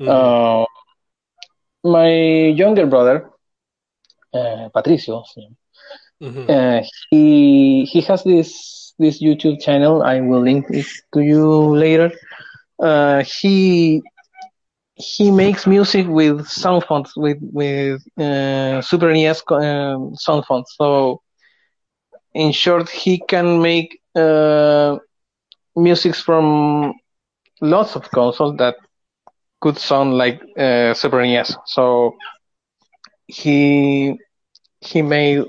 [0.00, 0.28] Mm-hmm
[1.84, 2.10] my
[2.56, 3.30] younger brother,
[4.32, 5.22] uh, Patricio,
[6.22, 6.50] mm-hmm.
[6.50, 6.80] uh,
[7.10, 10.02] he he has this this YouTube channel.
[10.02, 12.10] I will link it to you later.
[12.82, 14.02] Uh, he
[14.96, 20.74] he makes music with sound fonts with with uh, Super NES um, sound fonts.
[20.76, 21.22] So
[22.32, 24.98] in short, he can make uh,
[25.76, 26.94] music from
[27.60, 28.76] lots of consoles that
[29.64, 31.56] could sound like uh, Super NES.
[31.66, 32.16] So
[33.26, 34.18] he
[34.80, 35.40] he made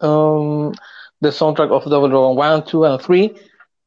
[0.00, 0.72] um,
[1.20, 3.36] the soundtrack of Double Dragon one, two, and three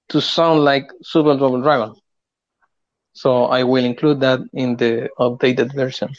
[0.09, 1.95] to sound like Super Double Dragon.
[3.13, 6.09] So I will include that in the updated version.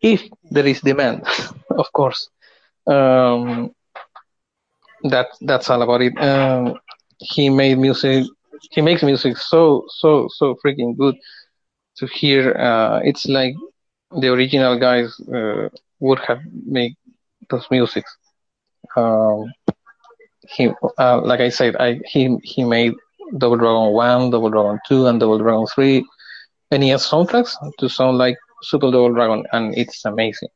[0.00, 1.24] If there is demand,
[1.70, 2.28] of course.
[2.86, 3.72] Um,
[5.04, 6.16] that that's all about it.
[6.18, 6.74] Um,
[7.18, 8.26] he made music.
[8.70, 11.16] He makes music so so so freaking good
[11.96, 12.54] to hear.
[12.56, 13.54] Uh, it's like
[14.20, 15.68] the original guys uh,
[16.00, 16.94] would have made
[17.50, 18.16] those musics.
[18.96, 19.52] Um,
[20.48, 22.94] he, uh, like I said, I he he made
[23.38, 26.04] Double Dragon One, Double Dragon Two, and Double Dragon Three
[26.70, 30.48] NES soundtracks to sound like Super Double Dragon, and it's amazing.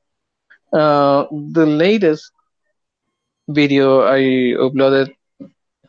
[0.72, 2.30] Uh, the latest
[3.48, 4.20] video I
[4.60, 5.14] uploaded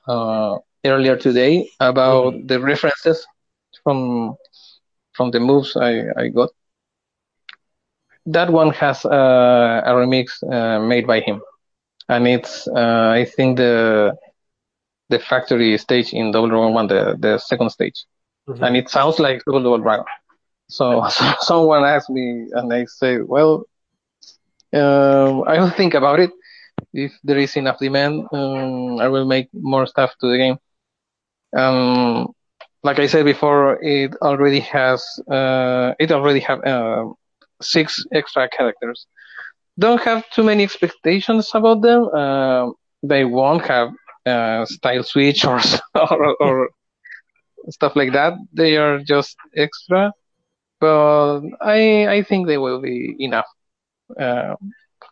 [0.08, 2.48] uh, earlier today about mm-hmm.
[2.48, 3.26] the references
[3.84, 4.36] from
[5.20, 6.52] from the moves I, I got.
[8.26, 11.42] That one has uh, a remix uh, made by him,
[12.08, 14.16] and it's uh, I think the
[15.10, 18.06] the factory stage in Double Dragon One, the the second stage,
[18.48, 18.64] mm-hmm.
[18.64, 20.06] and it sounds like Double Double Dragon.
[20.70, 23.66] So, so someone asked me, and I say, well,
[24.72, 26.32] um, I will think about it
[26.94, 30.58] if there is enough demand, um, I will make more stuff to the game.
[31.56, 32.34] Um,
[32.84, 37.06] like I said before, it already has uh, it already have uh,
[37.62, 39.08] six extra characters.
[39.80, 42.08] Don't have too many expectations about them.
[42.14, 42.70] Uh,
[43.04, 43.90] they won't have
[44.26, 45.60] uh, style switch or,
[45.96, 46.70] or, or
[47.70, 48.34] stuff like that.
[48.54, 50.12] They are just extra,
[50.80, 53.48] but I I think they will be enough.
[54.20, 54.56] Uh,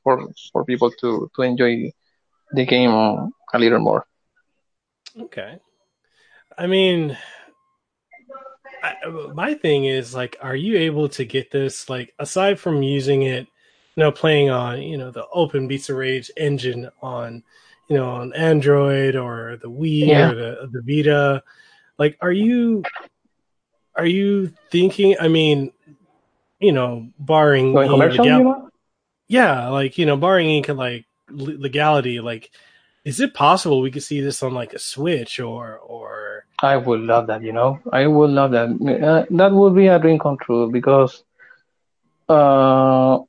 [0.03, 0.13] for
[0.51, 1.91] for people to to enjoy
[2.53, 2.91] the game
[3.53, 4.05] a little more.
[5.19, 5.59] Okay,
[6.57, 7.17] I mean,
[8.87, 13.23] I, my thing is like, are you able to get this like aside from using
[13.23, 13.47] it,
[13.95, 17.43] you know, playing on you know the Open Beats of Rage engine on
[17.87, 20.29] you know on Android or the Wii yeah.
[20.29, 21.43] or the the Vita,
[21.97, 22.83] like, are you
[23.95, 25.15] are you thinking?
[25.19, 25.71] I mean,
[26.59, 27.73] you know, barring
[28.39, 28.69] you know?
[29.27, 32.51] yeah, like you know, barring any kind like legality, like
[33.03, 36.26] is it possible we could see this on like a Switch or or?
[36.61, 37.41] I would love that.
[37.41, 38.69] You know, I would love that.
[38.69, 41.23] Uh, that would be a dream come true because
[42.29, 43.19] uh,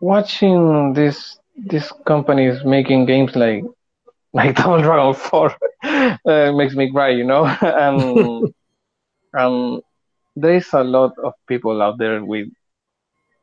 [0.00, 3.62] watching this these companies making games like
[4.32, 7.10] like Double Dragon Four uh, makes me cry.
[7.10, 8.50] You know, and
[9.38, 9.80] um,
[10.36, 12.48] there is a lot of people out there with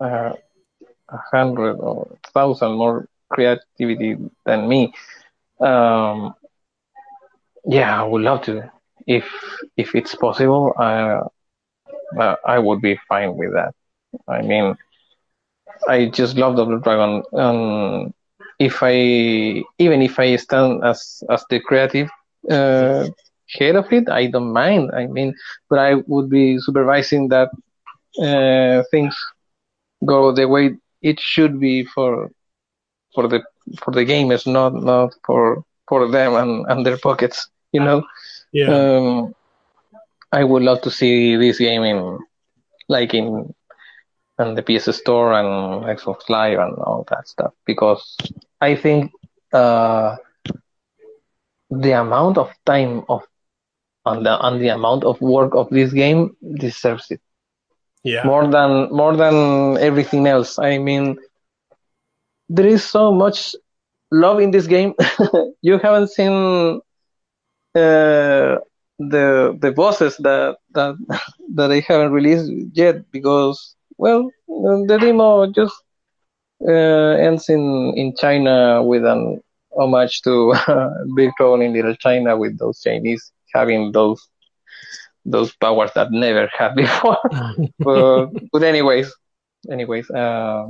[0.02, 0.32] uh,
[1.10, 4.16] a hundred or thousand more creativity
[4.46, 4.91] than me.
[5.60, 6.34] Um,
[7.68, 8.70] yeah, I would love to.
[9.07, 9.26] If
[9.78, 11.22] if it's possible, I
[12.20, 13.74] uh, I would be fine with that.
[14.28, 14.76] I mean,
[15.88, 17.24] I just love Double Dragon.
[17.34, 18.13] Um,
[18.59, 22.09] if I even if I stand as as the creative
[22.49, 23.07] uh,
[23.57, 24.91] head of it, I don't mind.
[24.93, 25.34] I mean,
[25.70, 27.49] but I would be supervising that
[28.22, 29.16] uh, things
[30.05, 32.30] go the way it should be for
[33.13, 33.41] for the
[33.82, 37.49] for the gamers, not not for for them and, and their pockets.
[37.76, 38.04] You know.
[38.52, 38.68] Yeah.
[38.68, 39.36] Um,
[40.32, 42.20] I would love to see this game in
[42.88, 43.54] like in
[44.38, 48.18] and the PS Store and Xbox Live and all that stuff because
[48.60, 49.12] I think
[49.54, 50.18] uh,
[51.70, 53.24] the amount of time of
[54.06, 57.22] and the, and the amount of work of this game deserves it.
[58.04, 58.24] Yeah.
[58.24, 60.60] More than more than everything else.
[60.60, 61.18] I mean,
[62.50, 63.56] there is so much
[64.12, 64.94] love in this game.
[65.62, 66.82] you haven't seen
[67.76, 68.58] uh,
[69.00, 70.96] the the bosses that that
[71.56, 75.76] that they haven't released yet because well the demo just
[76.68, 79.42] uh, ends in in China with an
[79.78, 80.54] homage to
[81.16, 84.22] Big Trouble in Little China with those Chinese having those
[85.26, 87.18] those powers that never had before.
[87.80, 89.12] but, but anyways,
[89.72, 90.68] anyways, uh,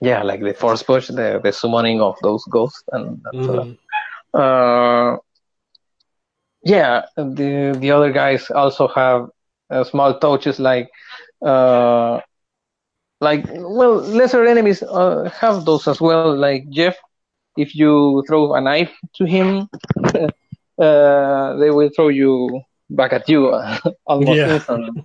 [0.00, 3.72] yeah, like the force push, the the summoning of those ghosts, and mm-hmm.
[4.34, 5.16] uh,
[6.64, 9.28] yeah, the the other guys also have
[9.70, 10.88] uh, small touches like.
[11.44, 12.20] Uh,
[13.20, 16.36] like well, lesser enemies uh, have those as well.
[16.36, 16.96] Like Jeff,
[17.56, 19.68] if you throw a knife to him,
[20.78, 22.60] uh, they will throw you
[22.90, 23.52] back at you
[24.06, 24.54] almost yeah.
[24.54, 25.04] instantly.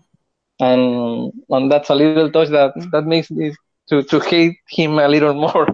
[0.60, 3.54] And and that's a little touch that that makes me
[3.90, 5.68] to to hate him a little more.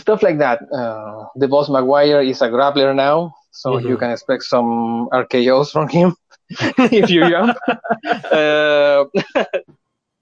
[0.00, 0.60] Stuff like that.
[0.72, 3.88] Uh, the boss Maguire is a grappler now, so mm-hmm.
[3.88, 6.14] you can expect some RKO's from him
[6.50, 7.56] if you jump.
[8.32, 9.04] uh,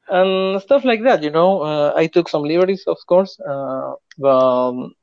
[0.09, 1.63] and stuff like that, you know.
[1.63, 4.95] Uh, I took some liberties, of course, uh, but um,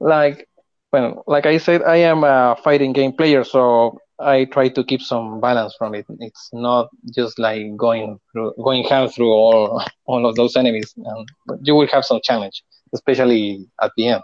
[0.00, 0.48] like
[0.92, 5.02] well, like I said, I am a fighting game player, so I try to keep
[5.02, 6.06] some balance from it.
[6.20, 11.28] It's not just like going through going hard through all all of those enemies, and
[11.62, 12.62] you will have some challenge,
[12.92, 14.22] especially at the end,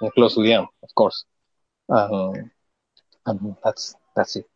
[0.00, 1.24] and close to the end, of course.
[1.88, 2.50] Um,
[3.26, 4.46] and that's that's it.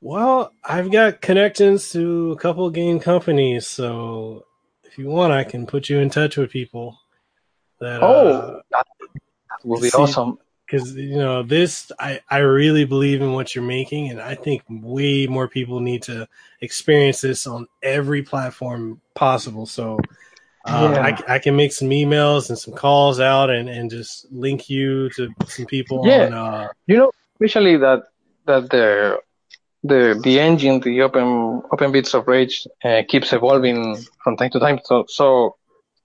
[0.00, 4.44] Well, I've got connections to a couple game companies, so
[4.84, 6.98] if you want, I can put you in touch with people.
[7.80, 10.38] That, oh, uh, that, that will be see- awesome.
[10.64, 14.62] because you know this I, I really believe in what you're making and i think
[14.68, 16.28] way more people need to
[16.60, 19.98] experience this on every platform possible so
[20.64, 21.02] uh, Yeah.
[21.28, 25.10] I, I can make some emails and some calls out and, and just link you
[25.16, 26.28] to some people Yeah.
[26.28, 28.02] on uh, You know, especially that
[28.46, 29.18] that the
[29.82, 34.60] the the engine, the open open Beats of Rage uh, keeps evolving from time to
[34.60, 34.78] time.
[34.84, 35.56] So so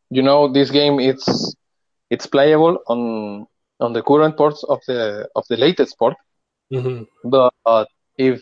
[0.09, 1.55] you know, this game it's
[2.09, 3.47] it's playable on
[3.79, 6.15] on the current ports of the of the latest port.
[6.71, 7.07] mhm.
[7.23, 7.87] But
[8.17, 8.41] if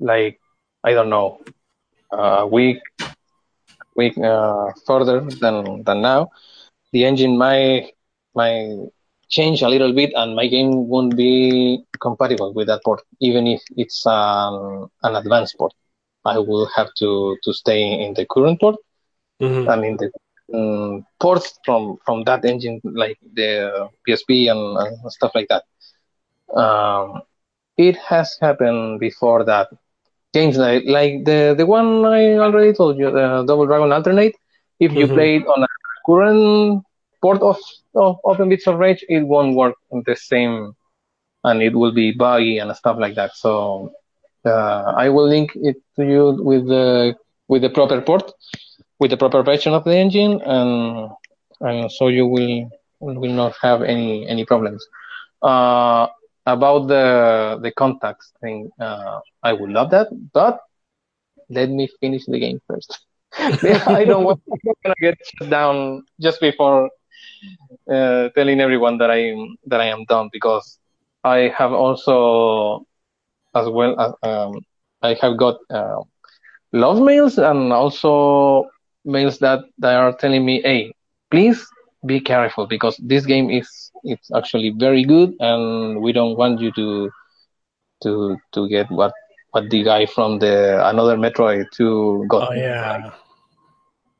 [0.00, 0.38] like
[0.84, 1.38] I don't know,
[2.12, 2.78] a week
[3.96, 6.28] week uh, further than than now,
[6.92, 7.92] the engine might
[8.34, 8.88] might
[9.28, 13.60] change a little bit, and my game won't be compatible with that port, even if
[13.76, 15.72] it's an an advanced port.
[16.24, 18.76] I will have to to stay in the current port.
[19.40, 19.68] Mhm.
[19.68, 20.08] I mean the
[20.56, 25.64] um, ports from from that engine, like the PSP and, and stuff like that.
[26.62, 27.22] Um,
[27.76, 29.68] it has happened before that
[30.36, 34.34] games like like the the one I already told you, the Double Dragon Alternate.
[34.80, 35.16] If you Mhm.
[35.16, 35.68] play it on a
[36.06, 36.84] current
[37.22, 37.58] port of,
[37.94, 39.74] of Open Beats of Rage, it won't work
[40.06, 40.72] the same,
[41.44, 43.32] and it will be buggy and stuff like that.
[43.34, 43.90] So
[44.46, 47.14] uh, I will link it to you with the
[47.48, 48.30] with the proper port,
[49.00, 51.10] with the proper version of the engine, and
[51.60, 52.68] and so you will
[53.00, 54.84] will not have any any problems.
[55.42, 56.06] Uh,
[56.46, 60.60] about the the contacts thing, uh, I would love that, but
[61.50, 62.98] let me finish the game first.
[63.98, 66.90] I don't want I'm gonna get shut down just before
[67.90, 69.34] uh, telling everyone that I
[69.66, 70.78] that I am done because
[71.24, 72.84] I have also
[73.54, 74.52] as well as um,
[75.02, 76.00] I have got uh,
[76.72, 78.64] love mails and also
[79.04, 80.92] mails that they are telling me, hey,
[81.30, 81.66] please
[82.06, 86.72] be careful because this game is it's actually very good and we don't want you
[86.72, 87.10] to
[88.02, 89.12] to to get what
[89.52, 92.48] what the guy from the Another Metroid 2 got.
[92.48, 93.10] oh yeah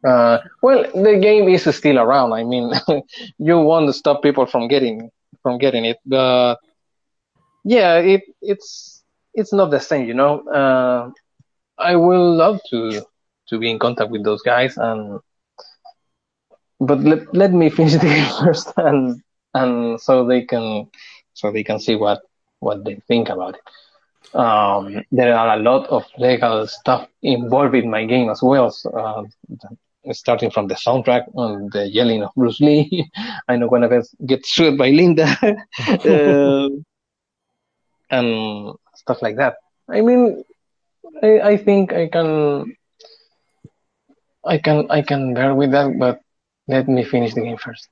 [0.07, 2.33] Uh, well, the game is still around.
[2.33, 2.73] I mean,
[3.39, 5.11] you won't stop people from getting
[5.43, 6.57] from getting it, but
[7.65, 9.03] yeah, it it's
[9.35, 10.41] it's not the same, you know.
[10.49, 11.11] Uh,
[11.79, 13.03] I will love to
[13.49, 15.21] to be in contact with those guys, and
[16.81, 19.21] but let let me finish the game first, and
[19.55, 20.89] and so they can
[21.35, 22.21] so they can see what
[22.61, 23.61] what they think about it.
[24.35, 28.71] Um, there are a lot of legal stuff involved in my game as well.
[28.71, 29.25] So, uh,
[30.13, 33.11] starting from the soundtrack and the yelling of Bruce Lee.
[33.49, 36.69] I know gonna get, get sued by Linda, uh,
[38.11, 39.57] and stuff like that.
[39.89, 40.45] I mean,
[41.23, 42.77] I, I think I can,
[44.45, 46.21] I can, I can bear with that, but
[46.69, 47.89] let me finish the game first.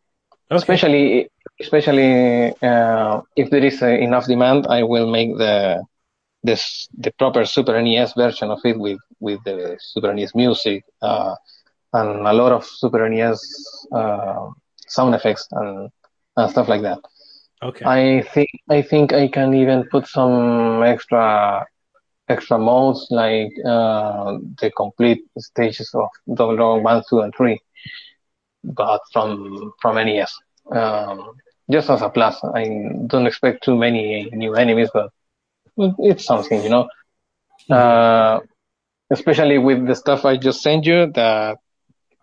[0.50, 0.56] okay.
[0.56, 5.84] Especially, especially uh, if there is uh, enough demand, I will make the
[6.42, 10.84] this the proper Super NES version of it with with the Super NES music.
[11.00, 11.34] Uh,
[11.94, 13.40] and a lot of Super NES
[13.92, 14.50] uh,
[14.86, 15.90] sound effects and,
[16.36, 16.98] and stuff like that.
[17.62, 21.64] okay I think I think I can even put some extra
[22.28, 27.60] extra modes like uh, the complete stages of Double Dragon One, Two, and Three,
[28.64, 30.32] but from from NES.
[30.70, 31.36] Um,
[31.70, 32.64] just as a plus, I
[33.06, 35.10] don't expect too many new enemies, but
[35.98, 36.88] it's something, you know.
[37.70, 38.40] Uh,
[39.10, 41.58] especially with the stuff I just sent you that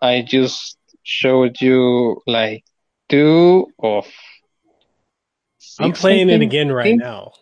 [0.00, 2.64] I just showed you like
[3.08, 4.06] two of.
[5.80, 7.00] i'm six, I playing it again right think.
[7.00, 7.32] now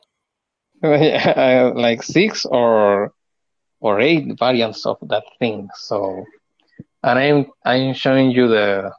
[0.83, 3.13] uh, like six or
[3.81, 5.69] or eight variants of that thing.
[5.75, 6.25] So,
[7.03, 8.93] and I'm I'm showing you the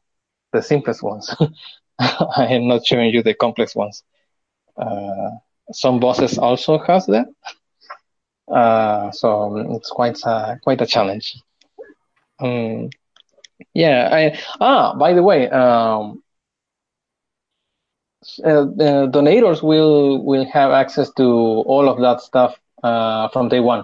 [0.54, 1.34] the simplest ones.
[2.00, 4.04] I am not showing you the complex ones.
[4.78, 5.30] Uh,
[5.72, 7.28] some bosses also has that.
[8.52, 11.36] Uh, so it's quite a, quite a challenge.
[12.40, 12.90] Um,
[13.74, 16.24] yeah, I ah by the way, um,
[18.44, 18.66] uh,
[19.16, 23.84] donators will will have access to all of that stuff uh, from day one.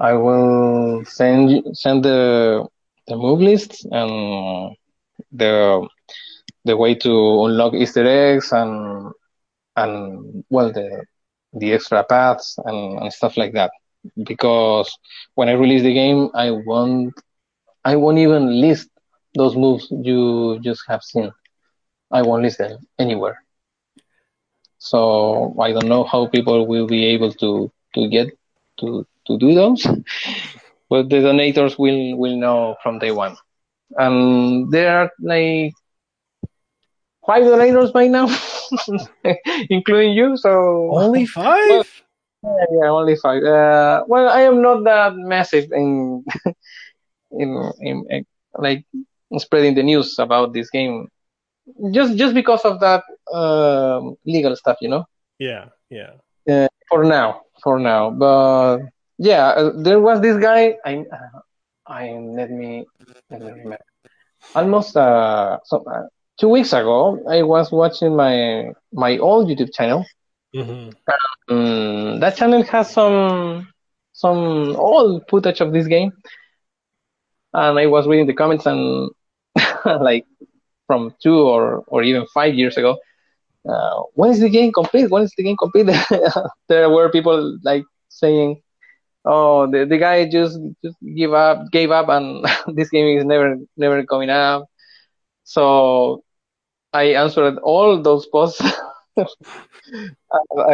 [0.00, 2.66] I will send send the
[3.08, 4.74] the move lists and
[5.32, 5.86] the
[6.64, 7.12] the way to
[7.44, 9.12] unlock Easter eggs and
[9.76, 11.04] and well the
[11.54, 13.70] the extra paths and, and stuff like that.
[14.26, 14.88] Because
[15.34, 17.14] when I release the game, I won't
[17.84, 18.88] I won't even list
[19.34, 21.30] those moves you just have seen.
[22.10, 23.38] I won't list them anywhere.
[24.78, 28.28] So I don't know how people will be able to to get
[28.80, 29.82] to to do those,
[30.94, 33.36] but the donators will will know from day one.
[33.96, 35.72] And there are like
[37.26, 38.26] five donators by now,
[39.70, 40.36] including you.
[40.36, 40.50] So
[40.90, 41.86] Only five?
[42.42, 43.42] yeah, yeah, only five.
[43.42, 46.24] Uh, well, I am not that massive in
[47.32, 48.24] in, in, in
[48.58, 48.84] like
[49.38, 51.08] spreading the news about this game,
[51.92, 55.04] just just because of that um legal stuff, you know.
[55.38, 56.12] yeah, yeah.
[56.48, 58.78] Uh, for now, for now, but
[59.18, 60.74] yeah, uh, there was this guy.
[60.84, 61.40] I, uh,
[61.86, 62.86] I let me
[63.30, 63.78] let me remember.
[64.54, 66.02] Almost uh, so, uh,
[66.38, 70.04] two weeks ago, I was watching my my old YouTube channel.
[70.52, 70.90] hmm
[71.48, 73.66] Um, that channel has some
[74.12, 76.12] some old footage of this game,
[77.52, 79.10] and I was reading the comments and
[79.84, 80.24] like
[80.86, 82.96] from two or or even five years ago.
[83.68, 85.10] Uh, when is the game complete?
[85.10, 85.86] When is the game complete?
[86.68, 88.60] there were people like saying,
[89.24, 92.44] "Oh, the, the guy just just give up, gave up, and
[92.76, 94.66] this game is never never coming out."
[95.44, 96.22] So
[96.92, 98.62] I answered all those posts
[99.16, 99.24] uh,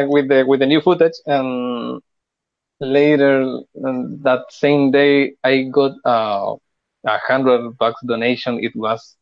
[0.08, 2.00] with the with the new footage, and
[2.80, 3.60] later
[4.22, 6.54] that same day I got uh,
[7.06, 8.60] a hundred bucks donation.
[8.62, 9.16] It was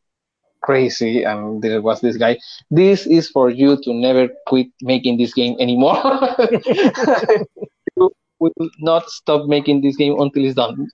[0.63, 2.39] crazy, and there was this guy.
[2.71, 6.01] This is for you to never quit making this game anymore.
[8.39, 10.89] will not stop making this game until it's done.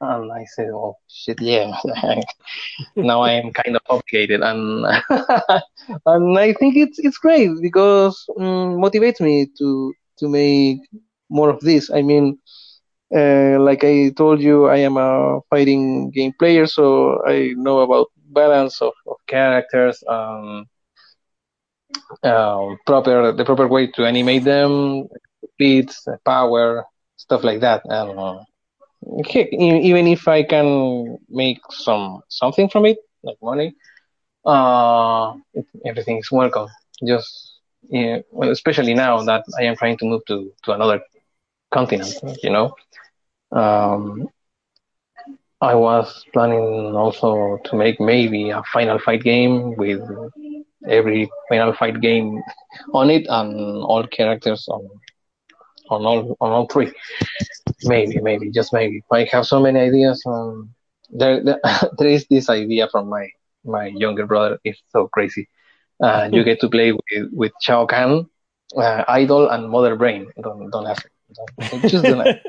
[0.00, 1.76] And I said, "Oh shit, yeah."
[2.96, 4.86] now I am kind of obligated, and
[6.06, 10.78] and I think it's it's great because um, motivates me to to make
[11.28, 11.90] more of this.
[11.90, 12.38] I mean,
[13.14, 18.08] uh, like I told you, I am a fighting game player, so I know about
[18.32, 20.66] balance of, of characters, um,
[22.86, 25.08] proper the proper way to animate them,
[25.54, 26.84] speeds, power,
[27.24, 27.82] stuff like that.
[27.84, 28.10] And
[29.30, 33.74] heck, even if I can make some something from it, like money,
[34.44, 35.32] uh,
[35.86, 36.68] everything is welcome.
[37.06, 41.00] Just yeah, well, especially now that I am trying to move to to another
[41.72, 42.74] continent, you know.
[43.52, 44.28] Um,
[45.60, 50.00] I was planning also to make maybe a Final Fight game with
[50.88, 52.42] every Final Fight game
[52.92, 53.54] on it and
[53.84, 54.88] all characters on
[55.90, 56.92] on all on all three.
[57.84, 59.02] Maybe, maybe, just maybe.
[59.12, 60.22] I have so many ideas.
[60.26, 60.74] Um,
[61.10, 61.60] there, there,
[61.98, 63.28] there is this idea from my
[63.64, 64.58] my younger brother.
[64.64, 65.48] It's so crazy.
[66.02, 68.26] Uh, you get to play with with Shao Kahn,
[68.76, 70.28] uh, Idol, and Mother Brain.
[70.42, 71.06] Don't don't ask.
[71.70, 72.38] Don't, just don't ask.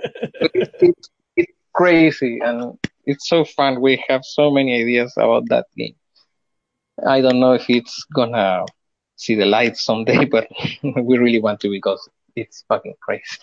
[0.84, 3.82] It's, it's crazy and it's so fun.
[3.82, 5.96] We have so many ideas about that game.
[7.06, 8.66] I don't know if it's gonna
[9.16, 10.48] see the light someday, but
[10.84, 13.38] we really want to because it's fucking crazy.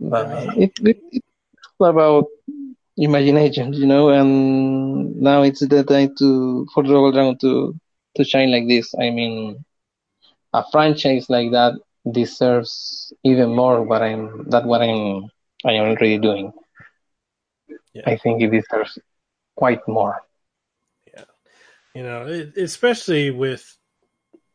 [0.00, 1.26] But it, it, it's
[1.80, 2.26] about
[2.96, 7.74] imagination, you know, and now it's the time to for Double Dragon to
[8.16, 8.94] to shine like this.
[8.94, 9.64] I mean,
[10.52, 11.74] a franchise like that
[12.10, 15.30] deserves even more what I'm that what I'm
[15.64, 16.52] I am already doing.
[17.94, 18.02] Yeah.
[18.06, 18.98] I think it deserves
[19.56, 20.20] quite more.
[21.12, 21.24] Yeah,
[21.94, 23.76] you know, it, especially with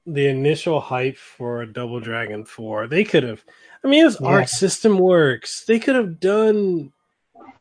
[0.06, 3.44] the initial hype for a Double Dragon 4, they could have.
[3.84, 4.28] I mean, his Yeah.
[4.28, 5.66] arc system works.
[5.66, 6.92] They could have done.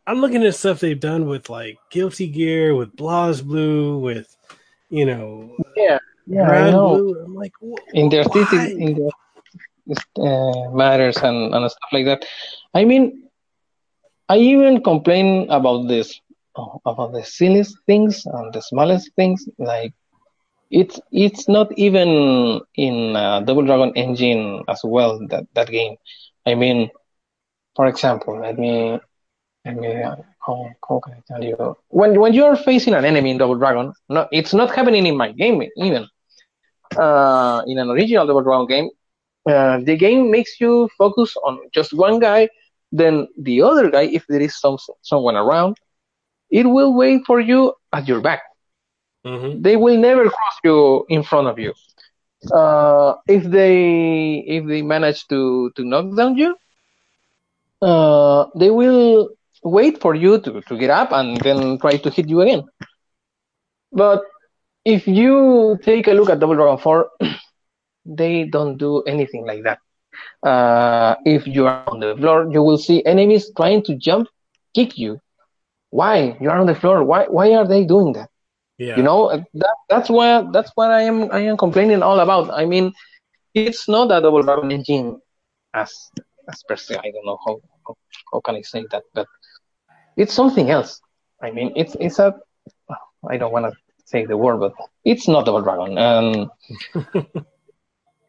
[0.07, 4.35] I'm looking at stuff they've done with like Guilty Gear, with BlazBlue, with
[4.91, 6.97] you know, Yeah, yeah, I know.
[6.97, 7.21] Blue.
[7.25, 8.33] I'm like, wh- In their why?
[8.33, 9.11] artistic, in their
[10.19, 12.25] uh, matters and, and stuff like that.
[12.75, 13.25] I mean,
[14.29, 16.21] I even complain about this,
[16.57, 19.47] oh, about the silliest things and the smallest things.
[19.59, 19.93] Like
[20.71, 25.19] it's it's not even in uh, Double Dragon engine as well.
[25.29, 25.97] That that game.
[26.47, 26.91] I mean,
[27.77, 28.99] for example, let me
[29.65, 31.77] let me uh, how, how can I tell you?
[31.89, 35.33] When when you're facing an enemy in Double Dragon, no, it's not happening in my
[35.33, 36.07] game even.
[36.97, 38.89] Uh, in an original Double Dragon game,
[39.49, 42.49] uh, the game makes you focus on just one guy.
[42.93, 45.77] Then the other guy, if there is some someone around,
[46.51, 48.43] it will wait for you at your back.
[49.27, 49.63] Mhm.
[49.63, 51.73] They will never cross you in front of you.
[52.53, 56.57] Uh, if they if they manage to to knock down you,
[57.83, 59.29] uh, they will
[59.63, 62.63] wait for you to, to get up and then try to hit you again.
[63.93, 64.23] But
[64.85, 67.11] if you take a look at Double Dragon 4,
[68.07, 69.79] they don't do anything like that.
[70.47, 74.29] Uh, if you are on the floor, you will see enemies trying to jump,
[74.75, 75.19] kick you.
[75.91, 76.37] Why?
[76.41, 77.05] You are on the floor.
[77.05, 77.27] Why?
[77.27, 78.29] Why are they doing that?
[78.79, 78.97] Yeah.
[78.97, 82.51] You know, that, that's what that's what I am I am complaining all about.
[82.51, 82.93] I mean,
[83.55, 85.21] it's not a double dragon engine
[85.75, 85.93] as
[86.49, 86.97] as per se.
[86.97, 87.97] I don't know how, how
[88.33, 89.27] how can I say that, but
[90.17, 91.01] it's something else.
[91.43, 92.35] I mean, it's it's a
[93.29, 93.73] I don't want to
[94.05, 94.75] say the word, but
[95.05, 96.51] it's not double dragon, um,
[96.95, 97.45] and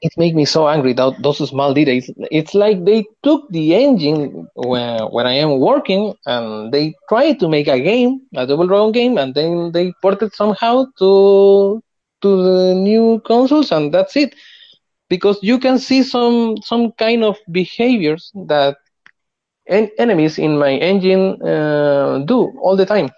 [0.02, 2.10] it makes me so angry that those small details.
[2.32, 7.48] It's like they took the engine when when I am working, and they tried to
[7.50, 11.82] make a game, a Double Dragon game, and then they ported somehow to
[12.22, 14.34] to the new consoles, and that's it.
[15.10, 18.76] Because you can see some some kind of behaviors that
[19.68, 23.10] en- enemies in my engine uh, do all the time.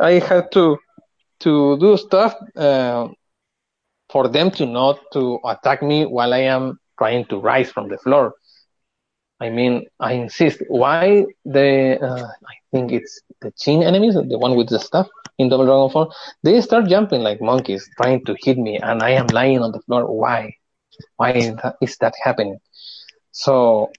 [0.00, 0.78] I had to
[1.40, 3.08] to do stuff uh,
[4.10, 7.98] for them to not to attack me while I am trying to rise from the
[7.98, 8.34] floor.
[9.40, 10.62] I mean, I insist.
[10.68, 15.48] Why the uh, I think it's the chin enemies, the one with the stuff in
[15.48, 16.10] Double Dragon 4,
[16.42, 19.80] they start jumping like monkeys, trying to hit me, and I am lying on the
[19.80, 20.06] floor.
[20.10, 20.54] Why?
[21.16, 22.58] Why is that, is that happening?
[23.32, 23.90] So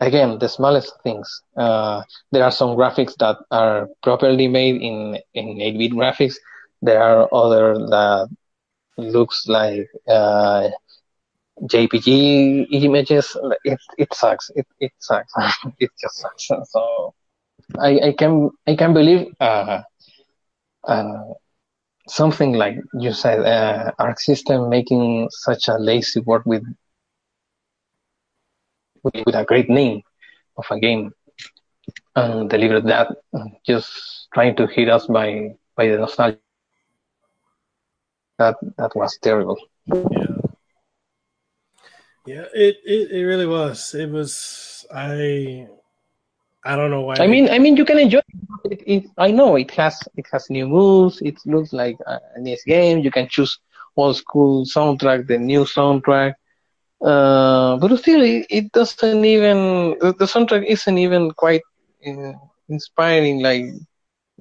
[0.00, 1.28] again, the smallest things.
[1.56, 6.36] Uh, there are some graphics that are properly made in in 8-bit graphics.
[6.80, 8.28] There are other that
[8.96, 10.68] looks like uh,
[11.66, 13.36] JPG images.
[13.64, 14.50] It it sucks.
[14.54, 15.32] It it sucks.
[15.78, 16.48] it just sucks.
[16.72, 17.14] So
[17.78, 19.82] I I can I can believe uh,
[20.86, 21.24] uh,
[22.08, 26.64] something like you said uh, Arc System making such a lazy work with
[29.04, 30.02] with, with a great name
[30.58, 31.12] of a game
[32.16, 33.08] and delivered that
[33.66, 36.51] just trying to hit us by by the nostalgia
[38.38, 39.56] that that was terrible
[39.86, 40.26] Yeah.
[42.26, 43.94] Yeah, it, it, it really was.
[43.94, 45.68] It was I
[46.64, 47.20] I don't know why.
[47.20, 48.20] i mean i mean you can enjoy
[48.64, 52.40] it, it, it i know it has it has new moves it looks like a
[52.40, 53.58] nice game you can choose
[53.96, 56.32] old school soundtrack the new soundtrack
[57.04, 59.56] uh, but still it, it doesn't even
[60.00, 61.62] the the soundtrack isn't even quite
[62.08, 62.32] uh,
[62.68, 63.64] inspiring like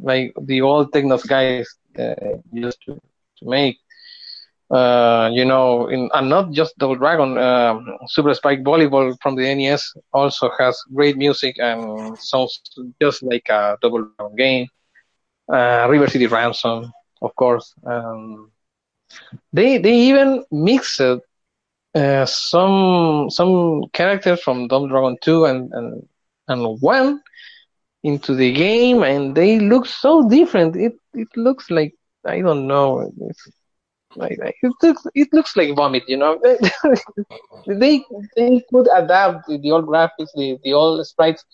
[0.02, 1.68] like the old technos guys
[2.00, 2.14] uh,
[2.52, 3.00] used to,
[3.42, 3.78] to make
[4.72, 9.54] uh, you know, in, and not just Double Dragon, um, Super Spike Volleyball from the
[9.54, 12.62] NES also has great music and sounds
[13.02, 14.68] just like a Double Dragon game.
[15.52, 17.74] Uh, River City Ransom, of course.
[17.86, 18.52] Um,
[19.52, 26.08] they they even mixed uh, some some characters from Double Dragon 2 and, and
[26.48, 27.22] and 1
[28.04, 30.76] into the game, and they look so different.
[30.76, 31.94] It it looks like
[32.26, 33.12] I don't know.
[34.16, 36.40] Like, it looks it looks like vomit, you know.
[37.68, 38.04] they
[38.36, 41.46] they could adapt the old graphics, the, the old sprites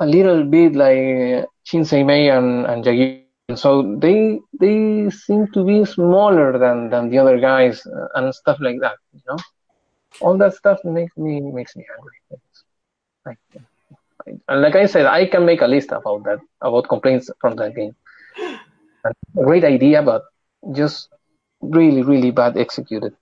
[0.00, 3.24] a little bit like Chin Seimei and, and Yagi.
[3.56, 8.58] So they they seem to be smaller than, than the other guys uh, and stuff
[8.60, 9.38] like that, you know.
[10.20, 12.40] All that stuff makes me makes me angry.
[13.24, 13.38] Like,
[14.48, 17.74] and like I said, I can make a list about that about complaints from that
[17.74, 17.94] game.
[19.34, 20.22] Great idea, but
[20.74, 21.08] just
[21.60, 23.14] really really bad executed.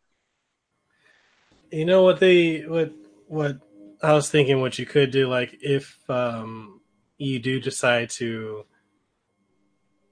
[1.70, 2.92] You know what they what
[3.28, 3.58] what
[4.02, 6.80] I was thinking what you could do like if um
[7.18, 8.64] you do decide to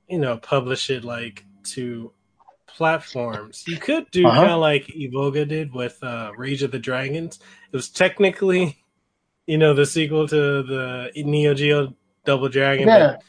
[0.09, 1.45] you know publish it like
[1.75, 2.13] to
[2.67, 4.41] platforms you could do Uh-huh.
[4.41, 7.39] kind of like Evoga did with uh Rage of the Dragons
[7.73, 8.79] it was technically
[9.47, 11.95] you know the sequel to the Neo Geo
[12.25, 13.23] Double Dragon Yeah, but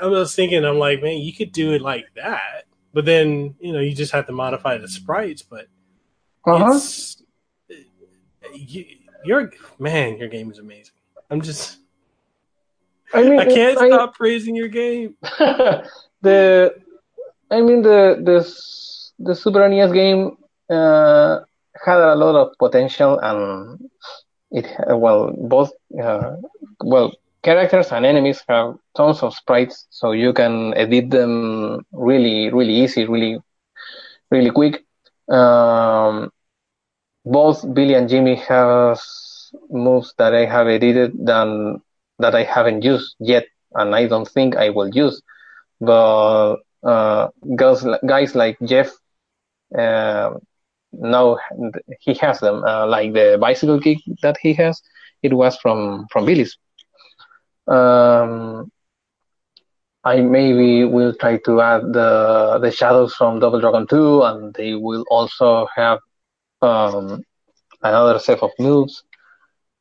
[0.00, 3.72] I was thinking I'm like man you could do it like that but then you
[3.72, 5.66] know you just have to modify the sprites but
[6.44, 6.72] uh-huh.
[6.74, 7.22] it's
[8.54, 8.84] you,
[9.24, 10.94] your man, your game is amazing.
[11.30, 11.78] I'm just
[13.14, 15.16] I mean, I can't I- stop praising your game.
[16.22, 16.74] the
[17.50, 18.38] I mean the the
[19.18, 20.36] the Super NES game
[20.70, 21.40] uh,
[21.84, 23.90] had a lot of potential and
[24.50, 25.72] it well both
[26.02, 26.36] uh,
[26.82, 27.12] well
[27.42, 33.06] characters and enemies have tons of sprites so you can edit them really really easy
[33.06, 33.38] really
[34.30, 34.84] really quick
[35.28, 36.30] um,
[37.24, 39.00] both Billy and Jimmy have
[39.70, 41.80] moves that I have edited than
[42.18, 45.22] that I haven't used yet and I don't think I will use
[45.80, 48.90] but uh, guys, guys like Jeff,
[49.76, 50.34] uh,
[50.92, 51.38] now
[52.00, 52.62] he has them.
[52.64, 54.80] Uh, like the bicycle kick that he has,
[55.22, 56.56] it was from from Billy's.
[57.66, 58.70] Um,
[60.04, 64.74] I maybe will try to add the the shadows from Double Dragon 2, and they
[64.74, 65.98] will also have
[66.62, 67.22] um,
[67.82, 69.04] another set of moves.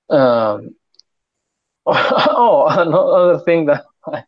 [0.09, 0.75] Um,
[1.85, 4.23] oh, another thing that I,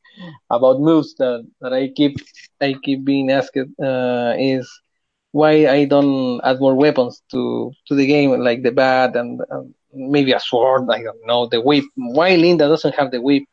[0.50, 2.18] about moves that, that I keep
[2.62, 4.68] I keep being asked uh, is
[5.32, 9.74] why I don't add more weapons to to the game like the bat and, and
[9.94, 10.84] maybe a sword.
[10.92, 11.86] I don't know the whip.
[11.96, 13.44] Why Linda doesn't have the whip?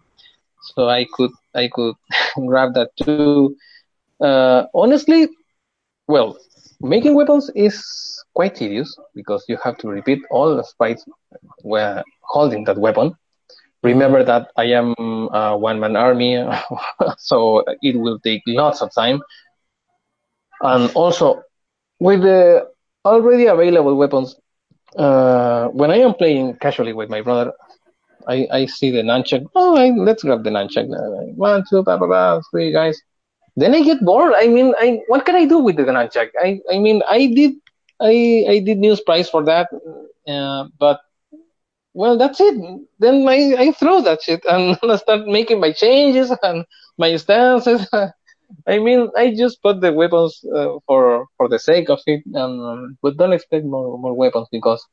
[0.74, 1.94] So I could I could
[2.48, 3.38] grab that too.
[4.06, 5.14] Uh, honestly,
[6.06, 6.36] well,
[6.80, 7.76] making weapons is
[8.34, 11.04] quite tedious because you have to repeat all the fights
[11.62, 13.14] where holding that weapon.
[13.82, 14.94] Remember that I am
[15.32, 16.42] a one man army,
[17.18, 19.20] so it will take lots of time.
[20.60, 21.42] And also,
[22.00, 22.66] with the
[23.04, 24.36] already available weapons,
[24.96, 27.52] uh, when I am playing casually with my brother,
[28.28, 29.46] I, I see the nunchuck.
[29.54, 30.86] Oh, I, let's grab the nunchuck.
[31.36, 33.00] One, two, blah, blah, blah, three guys.
[33.56, 34.32] Then I get bored.
[34.36, 36.28] I mean, I what can I do with the nunchuck?
[36.40, 37.52] I, I mean, I did
[38.00, 39.68] I I did news price for that,
[40.28, 41.00] uh, but
[41.92, 42.54] well, that's it.
[42.98, 46.64] Then I, I throw that shit and I start making my changes and
[46.98, 47.86] my stances.
[48.66, 52.60] I mean, I just put the weapons uh, for for the sake of it, and
[52.60, 54.84] um, but don't expect more more weapons because,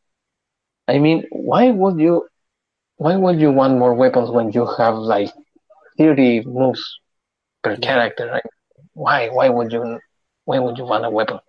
[0.87, 2.27] I mean, why would you,
[2.97, 5.31] why would you want more weapons when you have like
[5.97, 6.83] thirty moves
[7.63, 8.27] per character?
[8.27, 8.45] Right?
[8.93, 9.99] Why why would you
[10.45, 11.39] why would you want a weapon?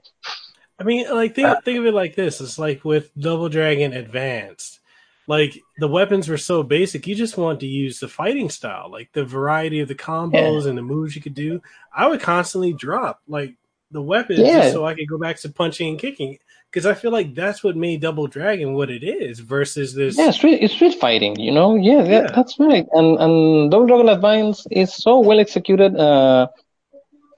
[0.78, 3.92] I mean, like think uh, think of it like this: it's like with Double Dragon
[3.92, 4.80] Advanced
[5.28, 9.12] like the weapons were so basic you just want to use the fighting style like
[9.12, 10.70] the variety of the combos yeah.
[10.70, 11.62] and the moves you could do
[11.94, 13.54] i would constantly drop like
[13.92, 14.62] the weapons yeah.
[14.62, 16.36] just so i could go back to punching and kicking
[16.70, 20.30] because i feel like that's what made double dragon what it is versus this yeah
[20.30, 22.22] street, it's street fighting you know yeah, yeah.
[22.22, 26.48] That, that's right and and double dragon advance is so well executed uh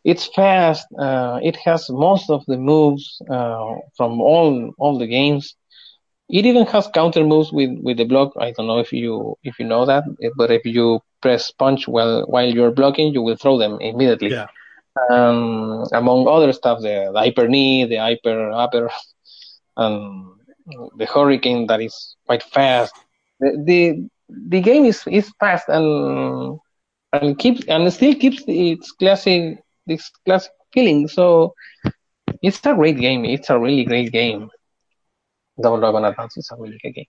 [0.02, 5.56] it's fast uh it has most of the moves uh from all all the games
[6.32, 8.32] it even has counter moves with, with the block.
[8.38, 10.04] I don't know if you if you know that,
[10.36, 14.30] but if you press punch while while you're blocking, you will throw them immediately.
[14.30, 14.46] Yeah.
[15.10, 18.90] Um, among other stuff, the, the hyper knee, the hyper upper,
[19.76, 20.26] and
[20.96, 22.94] the hurricane that is quite fast.
[23.38, 26.58] The the, the game is, is fast and
[27.12, 31.08] and keeps and still keeps its classic this classic feeling.
[31.08, 31.54] So
[32.42, 33.24] it's a great game.
[33.24, 34.50] It's a really great game.
[35.60, 37.06] Double Dragon Advance is a really good game.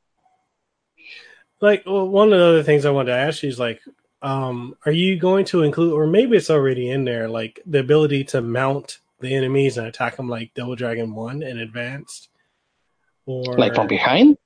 [1.61, 3.81] Like well, one of the other things I wanted to ask you is like,
[4.21, 8.23] um, are you going to include, or maybe it's already in there, like the ability
[8.25, 12.29] to mount the enemies and attack them like Double Dragon One in advanced,
[13.25, 14.37] or like from behind?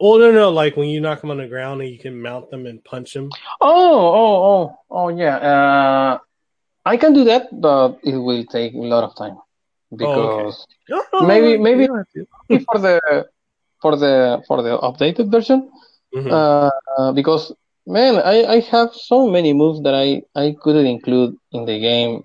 [0.00, 2.50] Oh no, no, like when you knock them on the ground and you can mount
[2.50, 3.30] them and punch them.
[3.60, 5.36] Oh, oh, oh, oh, yeah.
[5.36, 6.18] Uh,
[6.84, 9.38] I can do that, but it will take a lot of time
[9.96, 11.08] because oh, okay.
[11.12, 13.26] oh, maybe, maybe for the
[13.84, 15.60] for the for the updated version
[16.16, 16.32] mm-hmm.
[16.38, 17.52] uh, because
[17.86, 22.22] man I, I have so many moves that I, I couldn't include in the game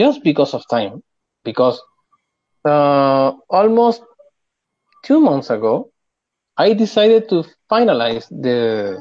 [0.00, 1.04] just because of time
[1.44, 1.80] because
[2.64, 4.02] uh, almost
[5.06, 5.90] two months ago
[6.56, 8.98] I decided to finalize the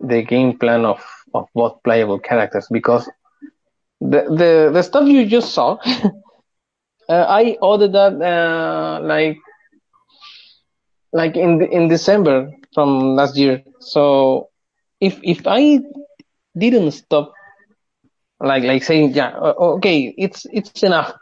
[0.00, 1.00] the game plan of,
[1.32, 3.08] of both playable characters because
[4.00, 5.78] the the, the stuff you just saw
[7.08, 9.38] uh, I ordered that uh, like
[11.12, 13.62] like in in December from last year.
[13.80, 14.48] So
[15.00, 15.80] if if I
[16.56, 17.32] didn't stop,
[18.40, 21.12] like like saying yeah okay it's it's enough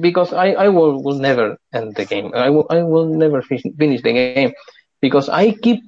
[0.00, 2.32] because I I will will never end the game.
[2.34, 4.52] I will I will never finish finish the game
[5.00, 5.82] because I keep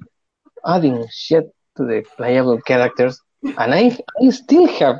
[0.65, 4.97] adding shit to the playable characters and I I still have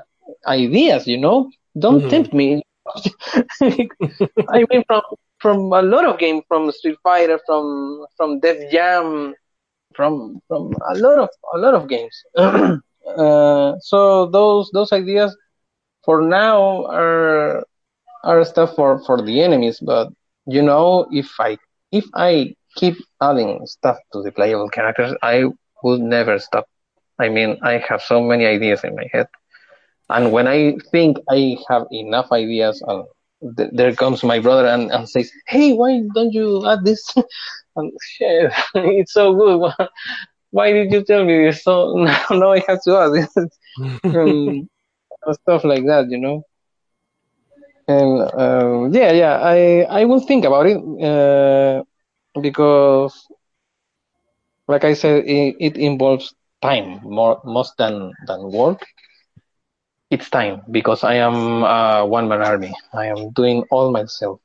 [0.47, 1.07] ideas.
[1.07, 2.09] You know, don't mm-hmm.
[2.09, 2.63] tempt me.
[3.61, 5.01] I mean, from
[5.43, 9.35] from a lot of games, from Street Fighter, from from Def Jam,
[9.93, 12.15] from from a lot of a lot of games.
[12.37, 15.35] uh, so those those ideas
[16.05, 17.63] for now are
[18.23, 20.07] are stuff for for the enemies, but
[20.47, 21.57] you know, if I
[21.91, 25.45] if I keep adding stuff to the playable characters, I
[25.83, 26.65] would never stop.
[27.19, 29.27] I mean, I have so many ideas in my head,
[30.09, 33.03] and when I think I have enough ideas and
[33.57, 37.03] th- there comes my brother and, and says, "Hey, why don't you add this?"
[37.75, 39.71] and shit, it's so good.
[40.51, 41.63] Why, did you tell me this?
[41.63, 43.33] So now, now I have to add this.
[44.13, 44.67] um,
[45.31, 46.43] stuff like that, you know.
[47.87, 51.83] And uh, yeah, yeah, I I will think about it uh,
[52.41, 53.13] because,
[54.67, 58.81] like I said, it, it involves time more most than than work
[60.13, 62.73] it's time because I am a one man army.
[62.93, 64.39] I am doing all myself.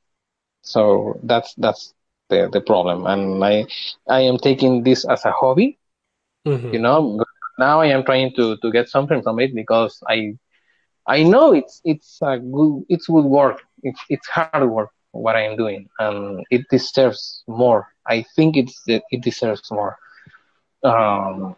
[0.63, 1.93] So that's that's
[2.29, 3.05] the, the problem.
[3.07, 3.65] And I
[4.09, 5.77] I am taking this as a hobby,
[6.45, 6.71] Mhm.
[6.71, 7.17] you know.
[7.17, 7.27] But
[7.59, 10.33] now I am trying to, to get something from it because I
[11.07, 13.61] I know it's it's a good it's good work.
[13.83, 17.87] It's it's hard work what I am doing, and it deserves more.
[18.07, 19.97] I think it's it deserves more.
[20.83, 21.55] Um,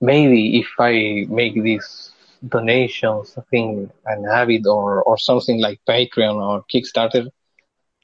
[0.00, 2.12] maybe if I make these
[2.46, 7.26] donations thing an habit or or something like Patreon or Kickstarter,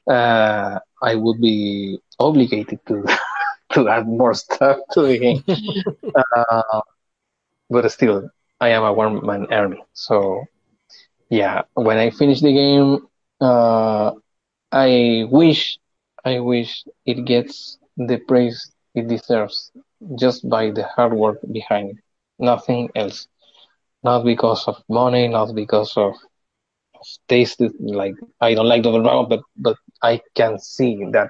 [0.09, 3.05] uh, I would be obligated to
[3.73, 5.43] to add more stuff to the game.
[6.35, 6.81] uh,
[7.69, 8.29] but still,
[8.59, 9.81] I am a one man army.
[9.93, 10.45] So
[11.29, 13.07] yeah, when I finish the game,
[13.41, 14.11] uh,
[14.71, 15.77] I wish,
[16.25, 19.71] I wish it gets the praise it deserves
[20.19, 21.97] just by the hard work behind it.
[22.39, 23.27] Nothing else.
[24.05, 26.15] Not because of money, not because of
[27.29, 27.61] taste.
[27.79, 31.29] Like I don't like Double Dragon, but but I can see that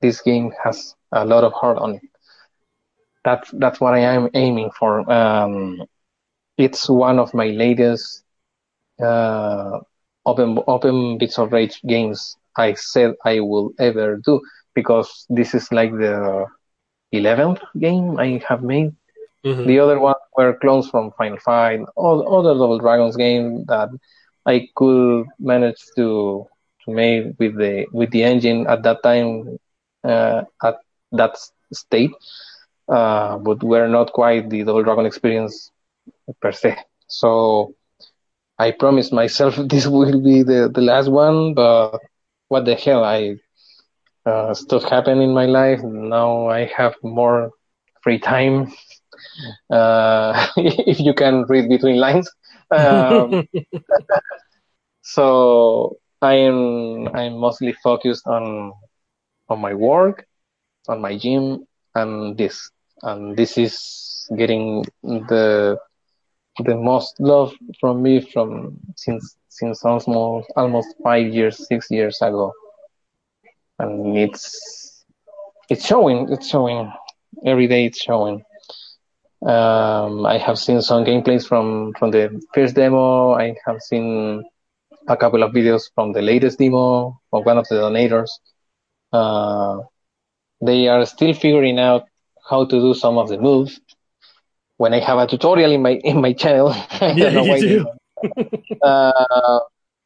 [0.00, 2.02] this game has a lot of heart on it.
[3.24, 5.10] That's that's what I am aiming for.
[5.10, 5.82] Um,
[6.56, 8.24] it's one of my latest
[9.02, 9.78] uh,
[10.26, 14.40] open open Beats of Rage games I said I will ever do
[14.74, 16.46] because this is like the
[17.12, 18.92] eleventh game I have made.
[19.44, 19.64] Mhm.
[19.64, 23.88] The other one were clones from Final Fight, other Double Dragons game that
[24.46, 26.46] I could manage to
[26.84, 29.58] to make with the with the engine at that time
[30.04, 30.76] uh, at
[31.12, 31.36] that
[31.72, 32.10] state,
[32.88, 35.70] uh, but were not quite the Double Dragon experience
[36.40, 36.76] per se.
[37.08, 37.72] So
[38.58, 41.92] I promised myself this will be the, the last one, but
[42.48, 43.04] what the hell?
[43.04, 43.36] I
[44.26, 45.80] uh, stuff happened in my life.
[45.82, 47.50] Now I have more
[48.02, 48.72] free time.
[49.70, 52.30] Uh, if you can read between lines.
[52.70, 53.36] Um,
[55.02, 58.72] so I am I'm mostly focused on
[59.48, 60.26] on my work,
[60.88, 62.70] on my gym, and this.
[63.02, 65.78] And this is getting the
[66.64, 72.52] the most love from me from since since almost almost five years, six years ago,
[73.78, 75.04] and it's
[75.68, 76.28] it's showing.
[76.32, 76.92] It's showing
[77.44, 77.86] every day.
[77.86, 78.42] It's showing.
[79.46, 82.22] Um, I have seen some gameplays from from the
[82.54, 83.32] first demo.
[83.34, 84.44] I have seen
[85.08, 88.30] a couple of videos from the latest demo of one of the donators.
[89.12, 89.78] Uh,
[90.60, 92.04] they are still figuring out
[92.50, 93.80] how to do some of the moves.
[94.76, 96.68] When I have a tutorial in my in my channel,
[97.00, 97.86] I Yeah, don't know you why do.
[98.82, 99.60] uh,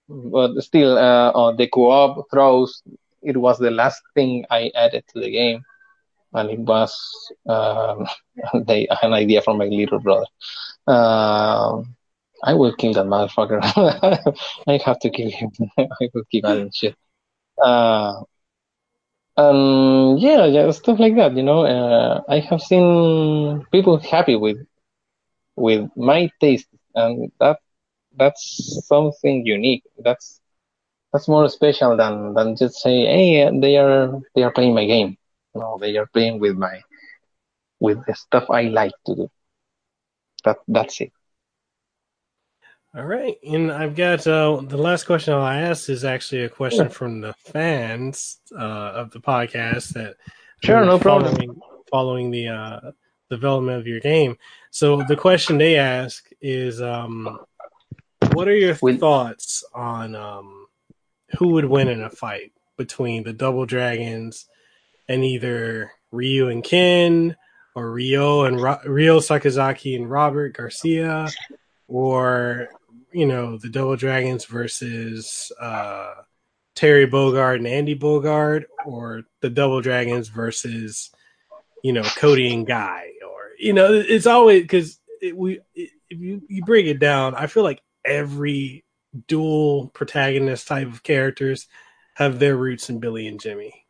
[0.08, 2.82] but still, uh, on the co-op throws,
[3.22, 5.62] it was the last thing I added to the game,
[6.34, 8.06] and it was um,
[8.66, 10.26] they an idea from my little brother.
[10.86, 11.96] Um,
[12.42, 13.60] I will kill that motherfucker.
[14.66, 15.50] I have to kill him.
[15.78, 16.94] I will keep adding shit.
[17.62, 18.22] Uh,
[20.18, 21.36] yeah, yeah, stuff like that.
[21.36, 24.58] You know, uh, I have seen people happy with
[25.56, 27.58] with my taste, and that
[28.16, 29.84] that's something unique.
[29.98, 30.40] That's
[31.12, 35.17] that's more special than than just say, hey, they are they are playing my game.
[35.58, 36.82] No, they are playing with my
[37.80, 39.30] with the stuff I like to do.
[40.44, 41.12] That that's it.
[42.96, 46.86] All right, and I've got uh, the last question I'll ask is actually a question
[46.86, 46.90] Sure.
[46.90, 50.16] from the fans uh, of the podcast that
[50.64, 51.34] Sure, no problem.
[51.34, 52.80] following, following the uh,
[53.30, 54.36] development of your game.
[54.70, 57.38] So the question they ask is, um,
[58.32, 60.66] what are your thoughts on um,
[61.38, 64.46] who would win in a fight between the Double Dragons
[65.08, 67.36] and either Ryu and Ken,
[67.74, 71.28] or Ryo and Ryo Sakazaki and Robert Garcia,
[71.86, 72.68] or
[73.12, 76.12] you know the Double Dragons versus uh,
[76.74, 81.10] Terry Bogard and Andy Bogard, or the Double Dragons versus
[81.82, 86.18] you know Cody and Guy, or you know it's always because it, we it, if
[86.18, 88.84] you you break it down, I feel like every
[89.26, 91.66] dual protagonist type of characters
[92.14, 93.84] have their roots in Billy and Jimmy.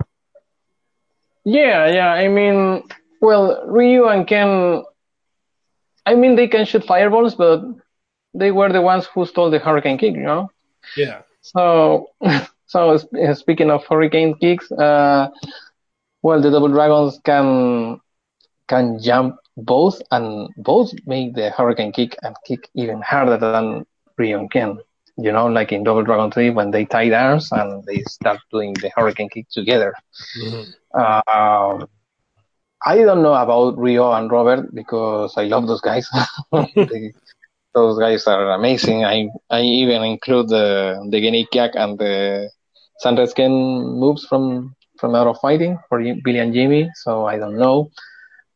[1.49, 2.13] Yeah, yeah.
[2.13, 2.83] I mean,
[3.21, 4.83] well, Ryu and Ken.
[6.07, 7.63] I mean, they can shoot fireballs, but
[8.35, 10.15] they were the ones who stole the Hurricane Kick.
[10.15, 10.51] You know.
[10.97, 11.23] Yeah.
[11.43, 12.09] So,
[12.67, 12.97] so
[13.35, 15.29] speaking of hurricane kicks, uh,
[16.23, 18.01] well, the double dragons can
[18.69, 23.75] can jump both, and both make the hurricane kick and kick even harder than
[24.07, 24.69] Rion can.
[25.09, 28.75] You know, like in Double Dragon 3 when they tied arms and they start doing
[28.81, 29.95] the hurricane kick together.
[30.37, 30.75] Mhm.
[30.95, 31.87] Um,
[32.85, 36.09] I don't know about Ryo and Robert because I love those guys.
[36.91, 37.13] They-
[37.75, 39.05] those guys are amazing.
[39.05, 40.67] I I even include the
[41.11, 42.49] the Genikiak and the
[42.99, 43.53] Sunrise Ken
[44.03, 46.89] moves from from Art of Fighting for Billy and Jimmy.
[47.05, 47.91] So I don't know.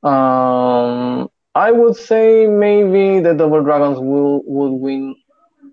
[0.02, 5.14] Um, I would say maybe the Double Dragons will would win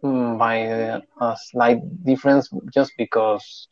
[0.03, 3.67] mm, by a slight difference, just because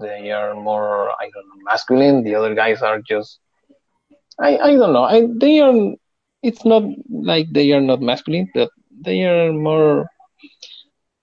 [0.00, 2.22] they are more I don't know masculine.
[2.24, 3.40] The other guys are just
[4.40, 5.04] I I don't know.
[5.04, 5.74] I they are.
[6.42, 8.70] It's not like they are not masculine, but
[9.04, 10.06] they are more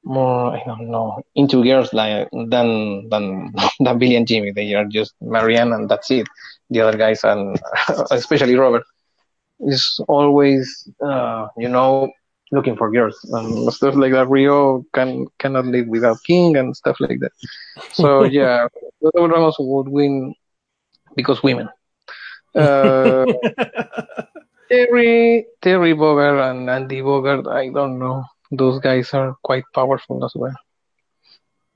[0.03, 4.51] more I don't know into girls like than than than Billy and Jimmy.
[4.51, 6.27] They are just Marianne and that's it.
[6.69, 7.57] The other guys and
[8.11, 8.83] especially Robert
[9.59, 10.67] is always
[11.05, 12.09] uh, you know
[12.51, 14.27] looking for girls and stuff like that.
[14.27, 17.31] Ryo can cannot live without King and stuff like that.
[17.93, 18.67] So yeah,
[19.01, 20.33] the Ramos would win
[21.15, 21.69] because women.
[22.55, 23.25] Uh,
[24.69, 28.23] Terry Terry Bogard and Andy Bogard, I don't know.
[28.51, 30.55] Those guys are quite powerful as well.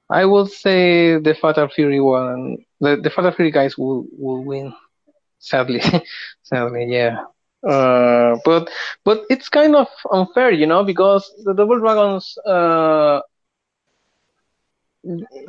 [0.09, 4.73] I would say the Fatal Fury one, the, the Fatal Fury guys will will win.
[5.39, 5.81] Sadly,
[6.43, 7.23] sadly, yeah.
[7.67, 8.69] Uh, but
[9.05, 13.19] but it's kind of unfair, you know, because the Double Dragons, uh,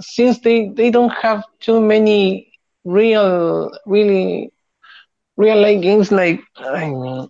[0.01, 2.49] since they they don't have too many
[2.85, 4.51] real, really
[5.37, 7.29] real life games like I mean,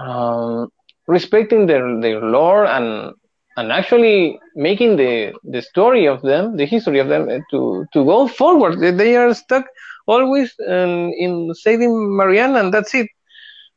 [0.00, 0.68] um,
[1.06, 3.12] respecting their their lore and
[3.56, 8.04] and actually making the the story of them, the history of them, uh, to to
[8.04, 8.78] go forward.
[8.80, 9.64] They are stuck
[10.06, 13.08] always in, in saving Marianne, and that's it.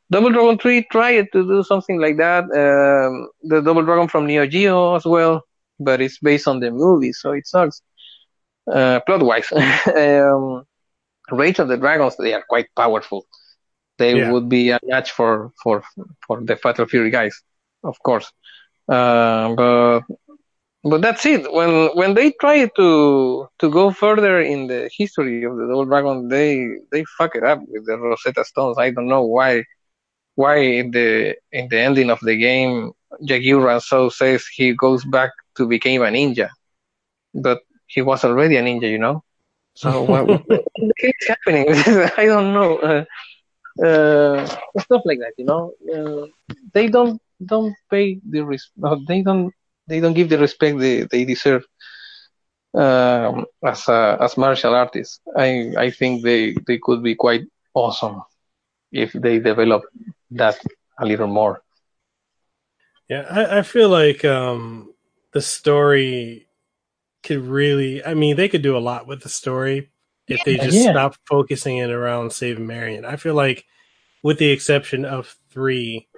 [0.09, 2.43] Double Dragon 3 tried to do something like that.
[2.45, 5.43] Um, the Double Dragon from Neo Geo as well,
[5.79, 7.81] but it's based on the movie, so it sucks.
[8.71, 9.51] Uh, plot wise.
[9.95, 10.63] um,
[11.31, 13.25] Rage of the Dragons, they are quite powerful.
[13.97, 14.31] They yeah.
[14.31, 15.83] would be a match for, for,
[16.25, 17.41] for the Fatal Fury guys,
[17.83, 18.31] of course.
[18.87, 20.01] Uh, but
[20.83, 21.51] but that's it.
[21.51, 26.29] When when they try to to go further in the history of the Double Dragon,
[26.29, 28.77] they they fuck it up with the Rosetta Stones.
[28.77, 29.63] I don't know why
[30.37, 32.93] why in the in the ending of the game
[33.29, 36.49] Yagyu Ranzou says he goes back to become a ninja,
[37.33, 39.23] but he was already a ninja, you know.
[39.75, 40.39] So what, what
[40.99, 41.67] is happening?
[42.17, 42.77] I don't know.
[42.89, 43.05] Uh,
[43.85, 44.45] uh,
[44.79, 45.73] stuff like that, you know.
[45.95, 46.27] Uh,
[46.73, 48.71] they don't don't pay the res-
[49.07, 49.53] they don't
[49.87, 51.63] they don't give the respect they, they deserve
[52.73, 55.19] um, as a, as martial artists.
[55.37, 58.21] I I think they they could be quite awesome
[58.91, 59.83] if they develop
[60.31, 60.59] that
[60.99, 61.61] a little more.
[63.09, 64.93] Yeah, I, I feel like um,
[65.33, 66.47] the story
[67.23, 68.03] could really.
[68.03, 69.91] I mean, they could do a lot with the story
[70.27, 70.91] if they just yeah.
[70.91, 73.05] stop focusing it around saving Marion.
[73.05, 73.65] I feel like,
[74.23, 76.09] with the exception of three,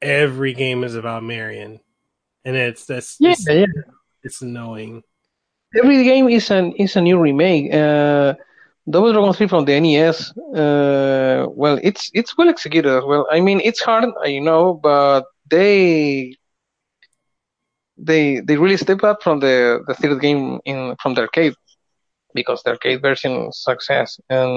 [0.00, 1.80] every game is about Marion,
[2.44, 3.66] and it's that's yeah, it's, yeah.
[4.22, 5.02] it's annoying.
[5.76, 7.74] Every game is an is a new remake.
[7.74, 8.34] Uh,
[8.88, 13.26] Double Dragon 3 from the NES, uh, well, it's it's well executed as well.
[13.30, 16.36] I mean, it's hard, I know, but they
[17.98, 21.54] they they really step up from the the third game in from the arcade
[22.34, 24.50] because the arcade version success and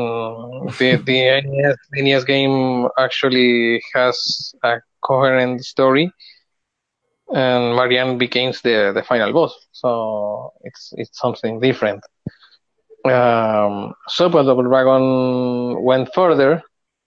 [0.77, 6.11] the the NES, the NES game actually has a coherent story
[7.33, 12.03] and Marianne becomes the the final boss so it's it's something different
[13.05, 16.61] um, Super Double Dragon went further.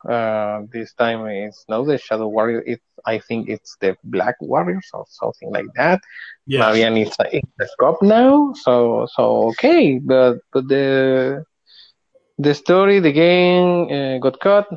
[0.08, 2.62] Uh, this time it's not the Shadow Warrior.
[2.66, 6.00] It, I think it's the Black Warriors or something like that.
[6.46, 6.60] Yes.
[6.60, 11.44] Marianne is in the scope now, so so okay, but but the
[12.38, 14.68] the story, the game uh, got cut,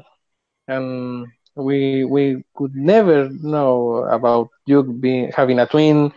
[0.67, 6.11] and we we could never know about Duke being having a twin,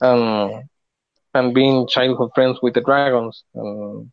[0.00, 0.62] um,
[1.34, 3.44] and being childhood friends with the dragons.
[3.56, 4.10] Um,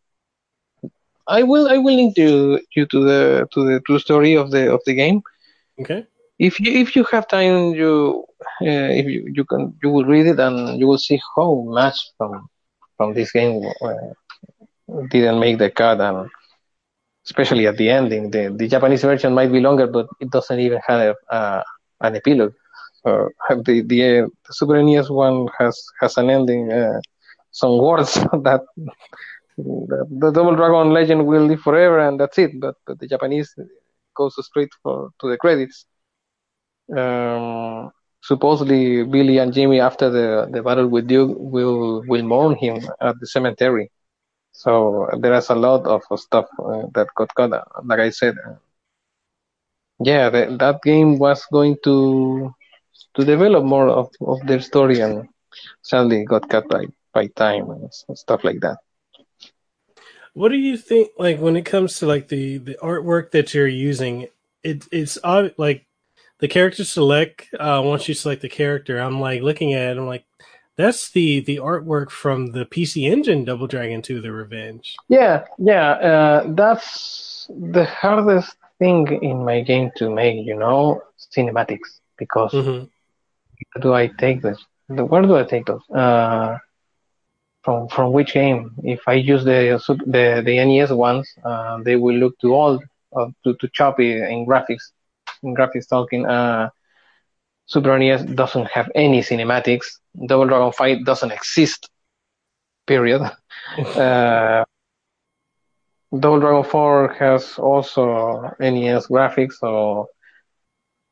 [1.28, 4.72] I will I will link you you to the to the true story of the
[4.72, 5.22] of the game.
[5.80, 6.06] Okay.
[6.38, 8.24] If you if you have time, you
[8.62, 11.96] uh, if you, you can you will read it and you will see how much
[12.16, 12.48] from
[12.96, 14.12] from this game uh,
[15.10, 16.28] didn't make the cut and
[17.26, 18.30] especially at the ending.
[18.30, 21.62] The the Japanese version might be longer, but it doesn't even have a,
[22.00, 22.54] an epilogue.
[23.04, 23.26] Uh,
[23.66, 27.00] the the, uh, the Super NES one has has an ending, uh,
[27.50, 28.14] some words
[28.46, 28.62] that
[29.62, 32.52] the, the Double Dragon legend will live forever, and that's it.
[32.60, 33.54] But, but the Japanese
[34.16, 35.86] goes straight for to the credits.
[36.96, 37.90] Um,
[38.22, 43.14] supposedly, Billy and Jimmy, after the, the battle with Duke, will will mourn him at
[43.20, 43.90] the cemetery.
[44.52, 47.50] So there is a lot of stuff uh, that got cut.
[47.84, 48.54] Like I said, uh,
[50.00, 52.52] yeah, the, that game was going to
[53.14, 55.28] to develop more of, of their story, and
[55.82, 58.78] sadly got cut by by time and stuff like that.
[60.34, 61.10] What do you think?
[61.18, 64.28] Like when it comes to like the the artwork that you're using,
[64.62, 65.18] it it's.
[65.24, 65.86] Like
[66.38, 67.48] the character select.
[67.58, 69.98] Uh, once you select the character, I'm like looking at it.
[69.98, 70.24] I'm like,
[70.76, 74.94] that's the the artwork from the PC Engine Double Dragon 2: The Revenge.
[75.08, 75.90] Yeah, yeah.
[75.90, 80.46] Uh, that's the hardest thing in my game to make.
[80.46, 81.02] You know,
[81.34, 83.80] cinematics because Mm-hmm.
[83.80, 84.58] do I take this?
[84.86, 85.82] Where do I take those?
[85.90, 86.58] Uh,
[87.62, 88.70] from from which game?
[88.82, 92.82] If I use the the the NES ones, uh, they will look too old,
[93.16, 94.84] uh, too too choppy in graphics.
[95.42, 96.68] In graphics talking, uh,
[97.66, 99.86] Super NES doesn't have any cinematics.
[100.26, 101.88] Double Dragon Fight doesn't exist.
[102.86, 103.22] Period.
[103.96, 104.64] Uh,
[106.18, 110.08] Double Dragon 4 has also NES graphics, so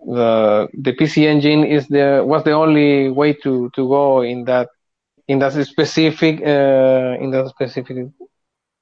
[0.01, 4.69] the the PC engine is the was the only way to to go in that
[5.29, 8.09] in that specific uh, in that specific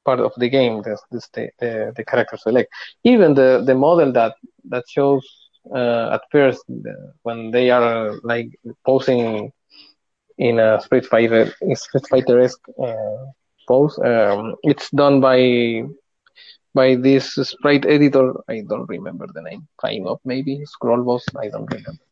[0.05, 2.73] part of the game the the the, the character select.
[3.05, 4.35] Even the the model that
[4.69, 5.25] that shows
[5.75, 6.65] uh, at first
[7.23, 8.49] when they are like
[8.85, 9.53] posing
[10.39, 13.25] in a Street Fighter Street Fighter esque uh,
[13.66, 15.85] pose um, it's done by
[16.75, 18.35] by this sprite editor.
[18.49, 19.66] I don't remember the name.
[19.77, 20.61] Climb Up maybe?
[20.66, 21.25] Scroll Boss?
[21.41, 22.03] I don't remember.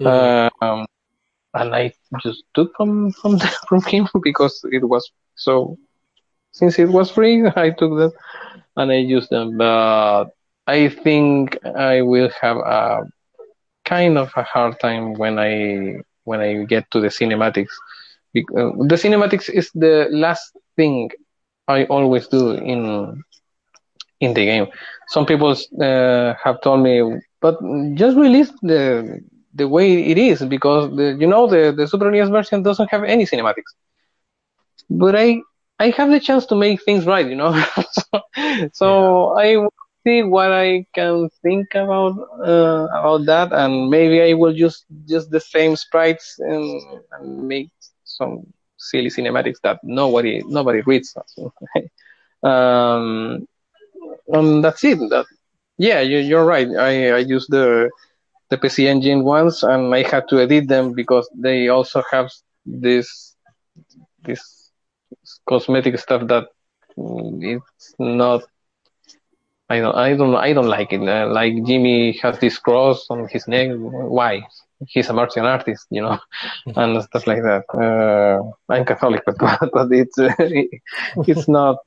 [0.00, 0.64] Mm-hmm.
[0.64, 0.86] um,
[1.56, 1.92] and I
[2.22, 3.38] just took from from
[3.68, 5.76] from him because it was so.
[6.52, 8.12] Since it was free, I took them
[8.76, 9.56] and I used them.
[9.58, 10.26] But
[10.66, 13.02] I think I will have a
[13.84, 17.74] kind of a hard time when I when I get to the cinematics.
[18.36, 21.10] Uh, The cinematics is the last thing
[21.68, 23.22] I always do in
[24.20, 24.66] in the game.
[25.08, 25.50] Some people
[25.82, 27.02] uh, have told me,
[27.40, 27.56] but
[27.94, 29.20] just release the
[29.56, 33.04] the way it is because the, you know the the Super NES version doesn't have
[33.04, 33.72] any cinematics.
[34.90, 35.40] But I
[35.78, 37.52] I have the chance to make things right, you know.
[37.92, 38.20] so
[38.72, 38.88] so
[39.38, 39.72] I will
[40.06, 42.14] see what I can think about
[42.46, 46.64] uh, about that, and maybe I will use just the same sprites and,
[47.12, 47.70] and make
[48.04, 48.46] some
[48.78, 51.14] silly cinematics that nobody nobody reads.
[52.42, 53.46] um,
[54.28, 54.98] and that's it.
[55.10, 55.26] That
[55.78, 56.68] yeah, you, you're right.
[56.78, 57.90] I I use the
[58.50, 62.30] the PC Engine ones, and I had to edit them because they also have
[62.64, 63.36] this
[64.24, 64.70] this
[65.48, 66.44] cosmetic stuff that
[66.98, 68.42] mm, it's not.
[69.68, 71.00] I don't, I don't, I don't like it.
[71.06, 73.70] Uh, like Jimmy has this cross on his neck.
[73.74, 74.42] Why?
[74.88, 76.18] He's a martial artist, you know,
[76.76, 77.64] and stuff like that.
[77.74, 79.36] Uh, I'm Catholic, but,
[79.72, 80.16] but it's
[81.28, 81.78] it's not.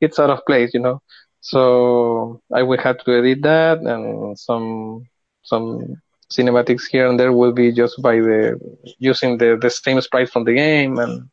[0.00, 1.00] it's out of place, you know.
[1.40, 5.06] So I will have to edit that, and some
[5.44, 6.00] some
[6.30, 8.58] cinematics here and there will be just by the
[8.98, 11.28] using the the same sprite from the game and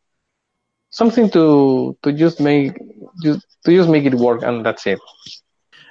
[0.92, 2.78] something to to just make
[3.24, 5.00] just to just make it work, and that's it.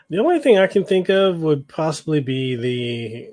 [0.09, 3.31] The only thing I can think of would possibly be the,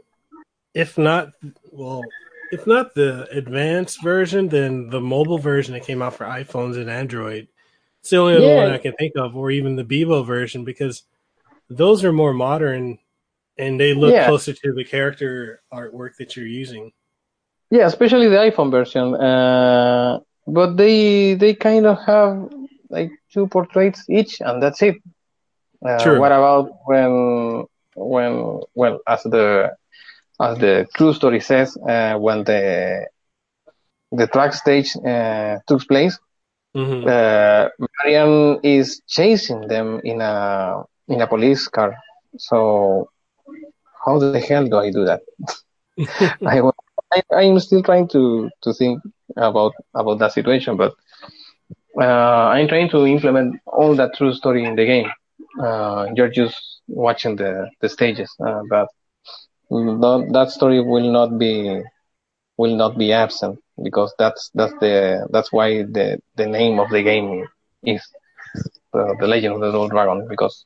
[0.74, 1.30] if not,
[1.72, 2.04] well,
[2.52, 6.90] if not the advanced version, then the mobile version that came out for iPhones and
[6.90, 7.48] Android.
[8.02, 11.04] It's the only other one I can think of, or even the Zeebo version, because
[11.70, 13.00] those are more modern
[13.58, 14.22] and they look Yeah.
[14.22, 16.92] closer to the character artwork that you're using.
[17.70, 19.16] Yeah, especially the iPhone version.
[19.16, 22.50] Uh, but they they kind of have
[22.90, 24.96] like two portraits each, and that's it.
[25.86, 26.14] Uh, True.
[26.14, 27.66] What about when
[27.96, 29.72] when well as the
[30.42, 33.08] as the true story says uh, when the
[34.12, 36.18] the track stage uh, took place,
[36.74, 41.96] hmm uh, Marian is chasing them in a in a police car.
[42.38, 43.10] So
[44.08, 45.22] how the hell do I do that?
[46.46, 49.00] I, I'm still trying to to think
[49.38, 50.94] about about that situation, but
[52.00, 55.10] uh, I'm trying to implement all that true story in the game.
[55.64, 56.58] Uh, you're just
[56.88, 58.88] watching the the stages, uh, but
[59.72, 61.82] that, that story will not be
[62.58, 67.04] will not be absent because that's that's the that's why the the name of the
[67.04, 67.46] game
[67.84, 68.02] is
[68.94, 70.66] uh, the Legend of the Double Dragon because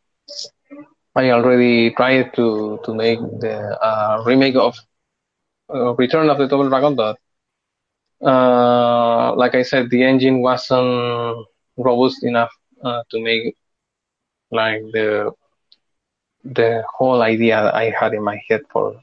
[1.16, 3.56] I already tried to to make the
[3.90, 4.76] uh, remake of
[5.74, 7.18] uh, Return of the Double Dragon, but
[8.24, 11.46] uh, like I said, the engine wasn't
[11.78, 12.52] robust enough
[12.84, 13.56] uh, to make
[14.52, 15.32] like the
[16.44, 18.96] the whole idea I had in my head for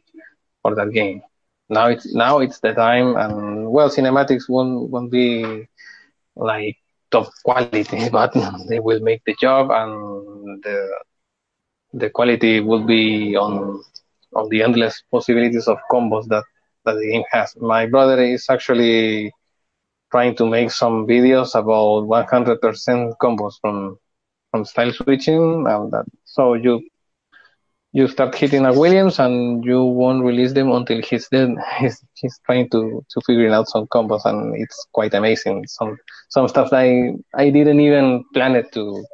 [0.63, 1.23] for that game.
[1.69, 5.67] Now it's now it's the time, and well, cinematics won't won't be
[6.37, 6.77] like
[7.11, 8.33] top quality, but
[8.69, 10.79] they will make the job, and the
[11.93, 13.83] the quality would be on
[14.35, 16.45] on the endless possibilities of combos that
[16.85, 17.55] that the game has.
[17.57, 19.33] My brother is actually
[20.11, 23.99] trying to make some videos about 100% combos from
[24.51, 26.81] from style switching, and that so you
[27.93, 31.51] you start hitting a Williams and you won't release them until he's dead.
[31.81, 35.67] He's he's trying to to figure out some combos and it's quite amazing.
[35.67, 35.97] Some
[36.29, 39.05] some stuff I I didn't even plan it to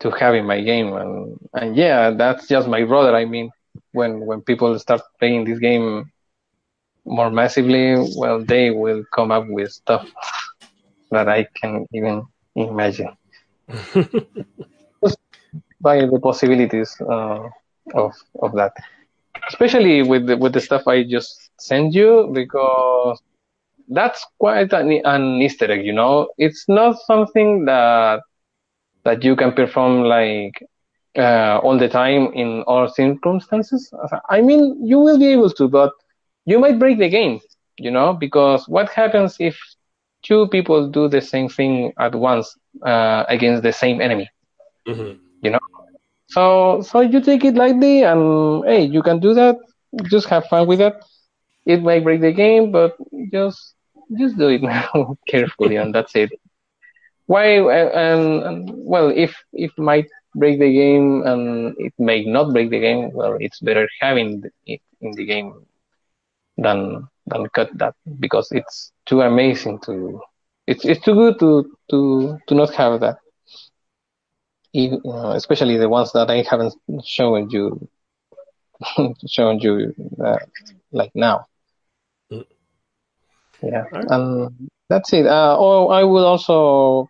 [0.00, 3.14] to have in my game and and yeah, that's just my brother.
[3.16, 3.50] I mean,
[3.92, 6.10] when when people start playing this game
[7.04, 10.08] more massively, well, they will come up with stuff
[11.10, 13.16] that I can even imagine.
[15.80, 17.00] by the possibilities.
[17.00, 17.48] Uh,
[17.94, 18.72] of of that,
[19.48, 23.20] especially with the, with the stuff I just sent you because
[23.88, 25.84] that's quite an, an Easter egg.
[25.84, 28.20] You know, it's not something that
[29.08, 30.56] that you can perform like
[31.16, 33.90] uh, all the time in all circumstances.
[34.28, 35.92] I mean, you will be able to, but
[36.44, 37.40] you might break the game.
[37.78, 39.56] You know, because what happens if
[40.22, 42.46] two people do the same thing at once
[42.84, 44.28] uh, against the same enemy?
[44.86, 45.12] Mm-hmm.
[45.42, 45.64] You know,
[46.26, 49.56] so so you take it lightly, and hey, you can do that.
[50.10, 50.94] Just have fun with it.
[51.64, 52.96] It may break the game, but
[53.32, 53.74] just
[54.18, 54.62] just do it
[55.28, 56.30] carefully, and that's it.
[57.28, 57.46] Why?
[57.60, 62.80] And, and well, if if might break the game and it may not break the
[62.80, 65.54] game, well, it's better having it in the game
[66.58, 70.20] than than cut that because it's too amazing to
[70.66, 71.50] it's it's too good to
[71.90, 73.18] to to not have that
[74.74, 76.74] even, uh, especially the ones that I haven't
[77.04, 77.88] shown you,
[79.28, 79.94] shown you
[80.24, 80.38] uh,
[80.92, 81.46] like now.
[82.32, 82.44] Mm.
[83.62, 85.26] Yeah, and that's it.
[85.26, 87.08] Uh, oh, I will also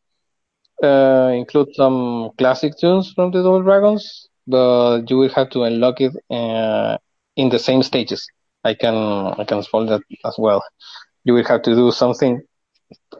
[0.82, 6.00] uh, include some classic tunes from the Double Dragons, but you will have to unlock
[6.00, 6.96] it uh,
[7.36, 8.26] in the same stages.
[8.64, 8.94] I can
[9.38, 10.62] I can spoil that as well.
[11.24, 12.42] You will have to do something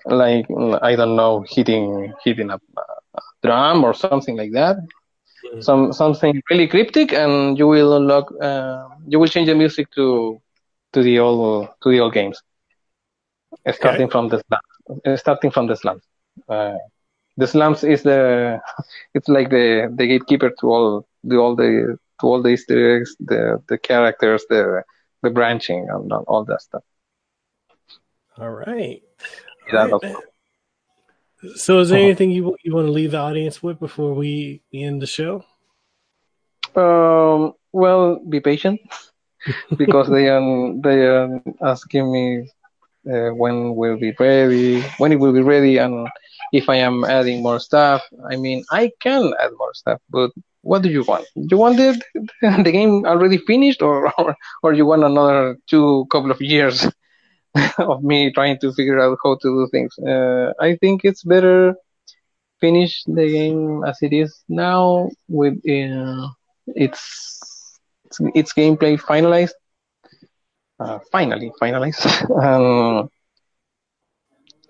[0.07, 0.47] like
[0.83, 2.59] I don't know, hitting hitting a,
[3.43, 4.77] drum or something like that.
[4.77, 5.61] Mm-hmm.
[5.61, 8.33] Some something really cryptic, and you will unlock.
[8.41, 10.41] Uh, you will change the music to
[10.93, 12.43] to the old to the old games,
[13.73, 14.13] starting okay.
[14.13, 14.43] from the.
[15.17, 16.03] Starting from the slums.
[16.49, 16.79] Uh,
[17.39, 18.61] the slums is the
[19.15, 23.17] it's like the the gatekeeper to all the all the to all the Easter eggs,
[23.21, 24.83] the the characters, the
[25.23, 26.85] the branching, and all that stuff.
[28.37, 29.03] All right.
[29.73, 30.15] All right
[31.55, 34.83] so, is there anything you you want to leave the audience with before we, we
[34.83, 35.45] end the show?
[36.75, 37.55] Um.
[37.71, 38.81] Well, be patient
[39.77, 42.51] because they are they are asking me
[43.07, 46.09] uh, when will be ready, when it will be ready, and
[46.53, 48.03] if I am adding more stuff.
[48.31, 50.31] I mean, I can add more stuff, but
[50.63, 51.27] what do you want?
[51.35, 52.01] You want the
[52.43, 56.87] the game already finished, or or, or you want another two couple of years?
[57.79, 59.95] of me trying to figure out how to do things.
[59.99, 61.75] Uh, I think it's better
[62.61, 66.29] finish the game as it is now with uh,
[66.69, 69.53] its, its, its gameplay finalized.
[70.81, 72.07] Uh, finally finalized
[72.43, 73.09] um,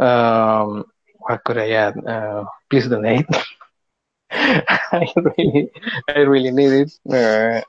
[0.04, 0.84] Um,
[1.18, 1.96] what could I add?
[2.06, 3.26] Uh, please donate.
[4.30, 5.70] I really,
[6.08, 6.92] I really need it.
[7.10, 7.62] Uh,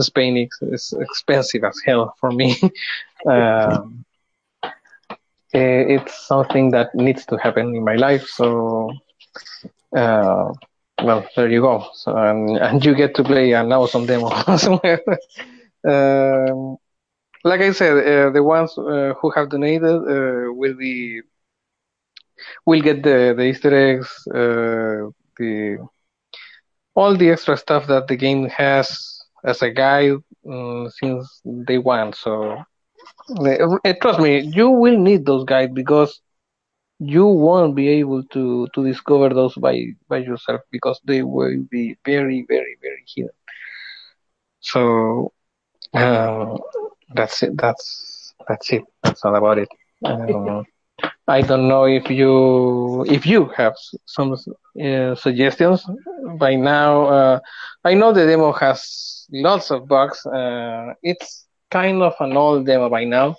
[0.00, 2.56] Spain is expensive as hell for me.
[3.26, 4.04] um,
[5.52, 8.26] it's something that needs to happen in my life.
[8.26, 8.92] So,
[9.96, 10.52] uh,
[11.02, 11.86] well, there you go.
[11.94, 15.00] So, um, and you get to play an awesome demo somewhere.
[15.88, 16.76] um,
[17.44, 21.22] like I said, uh, the ones uh, who have donated uh, will be
[22.66, 25.78] we'll get the, the Easter eggs, uh, the
[26.94, 30.16] all the extra stuff that the game has as a guide
[30.48, 32.12] um, since day one.
[32.12, 32.58] So
[33.40, 36.20] uh, trust me, you will need those guides because
[36.98, 39.76] you won't be able to to discover those by
[40.08, 43.30] by yourself because they will be very very very hidden.
[44.60, 45.32] So
[45.94, 46.58] um,
[47.14, 47.56] that's it.
[47.56, 48.82] That's that's it.
[49.02, 49.68] That's all about it.
[50.04, 50.64] Um,
[51.28, 53.74] I don't know if you if you have
[54.06, 55.84] some uh, suggestions,
[56.38, 57.38] by now, uh,
[57.84, 60.24] I know the demo has lots of bugs.
[60.26, 63.36] Uh, it's kind of an old demo by now.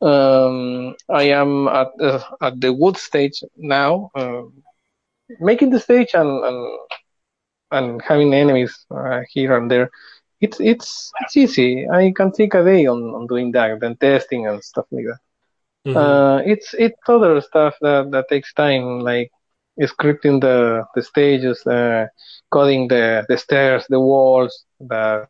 [0.00, 4.42] Um, I am at uh, at the wood stage now, uh,
[5.40, 6.78] making the stage and and,
[7.72, 9.90] and having enemies uh, here and there.
[10.40, 11.88] It's it's it's easy.
[11.88, 15.18] I can take a day on, on doing that, then testing and stuff like that.
[15.86, 15.96] Mm-hmm.
[15.96, 19.32] Uh, it's it's other stuff that, that takes time, like
[19.80, 22.06] scripting the the stages, uh,
[22.50, 25.26] coding the the stairs, the walls, the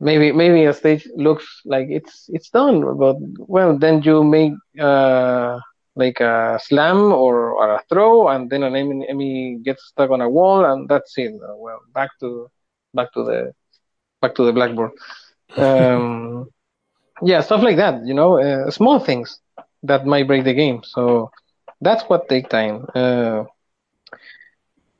[0.00, 5.58] maybe maybe a stage looks like it's it's done, but well, then you make uh,
[5.96, 10.28] like a slam or, or a throw, and then an enemy, gets stuck on a
[10.28, 11.32] wall, and that's it.
[11.34, 12.48] Uh, well, back to
[12.94, 13.52] back to the
[14.22, 14.92] back to the blackboard.
[15.56, 16.48] Um,
[17.22, 18.06] yeah, stuff like that.
[18.06, 19.40] You know, uh, small things
[19.82, 20.82] that might break the game.
[20.84, 21.30] So
[21.80, 22.86] that's what take time.
[22.94, 23.44] Uh,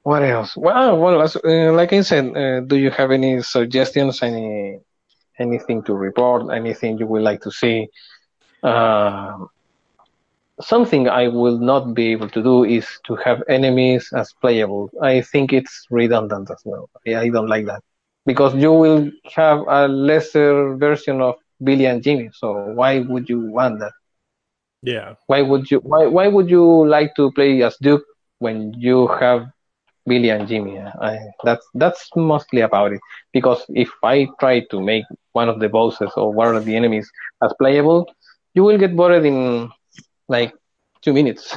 [0.03, 0.57] what else?
[0.57, 4.23] Well, well, uh, like I said, uh, do you have any suggestions?
[4.23, 4.81] Any
[5.40, 7.89] anything to report, anything you would like to see.
[8.62, 9.36] Uh,
[10.60, 14.90] something I will not be able to do is to have enemies as playable.
[15.02, 16.89] I think it's redundant as well.
[17.06, 17.82] I don't like that
[18.27, 22.31] because you will have a lesser version of Billy and Jimmy.
[22.32, 23.93] So why would you want that?
[24.82, 25.15] Yeah.
[25.27, 25.81] Why would you?
[25.81, 28.05] Why Why would you like to play as Duke
[28.39, 29.47] when you have
[30.09, 30.78] Billy and Jimmy.
[30.78, 33.01] I, that's that's mostly about it.
[33.32, 35.05] Because if I try to make
[35.40, 37.06] one of the bosses or one of the enemies
[37.44, 38.01] as playable,
[38.55, 39.36] you will get bored in
[40.28, 40.52] like
[41.02, 41.56] two minutes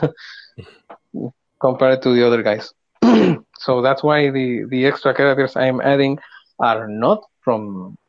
[1.61, 2.73] compared to the other guys.
[3.65, 6.17] so that's why the the extra characters I'm adding
[6.59, 7.61] are not from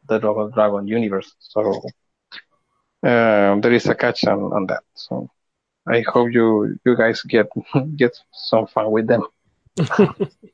[0.08, 1.30] the Double Dragon universe.
[1.52, 1.60] So
[3.10, 4.82] um, there is a catch on, on that.
[4.94, 5.28] So
[5.86, 7.48] I hope you you guys get
[7.96, 9.22] get some fun with them.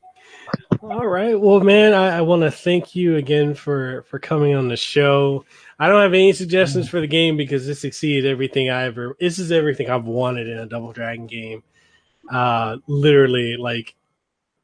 [0.81, 1.39] All right.
[1.39, 5.45] Well, man, I, I want to thank you again for for coming on the show.
[5.79, 9.17] I don't have any suggestions for the game because this exceeded everything I ever.
[9.19, 11.63] This is everything I've wanted in a Double Dragon game.
[12.31, 13.95] Uh, literally, like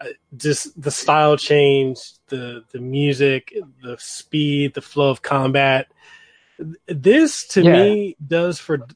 [0.01, 0.07] uh,
[0.37, 3.53] just the style change, the the music,
[3.83, 5.89] the speed, the flow of combat.
[6.87, 7.73] This to yeah.
[7.73, 8.87] me does for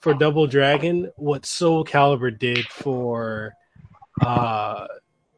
[0.00, 3.54] for Double Dragon what Soul Calibur did for
[4.20, 4.86] uh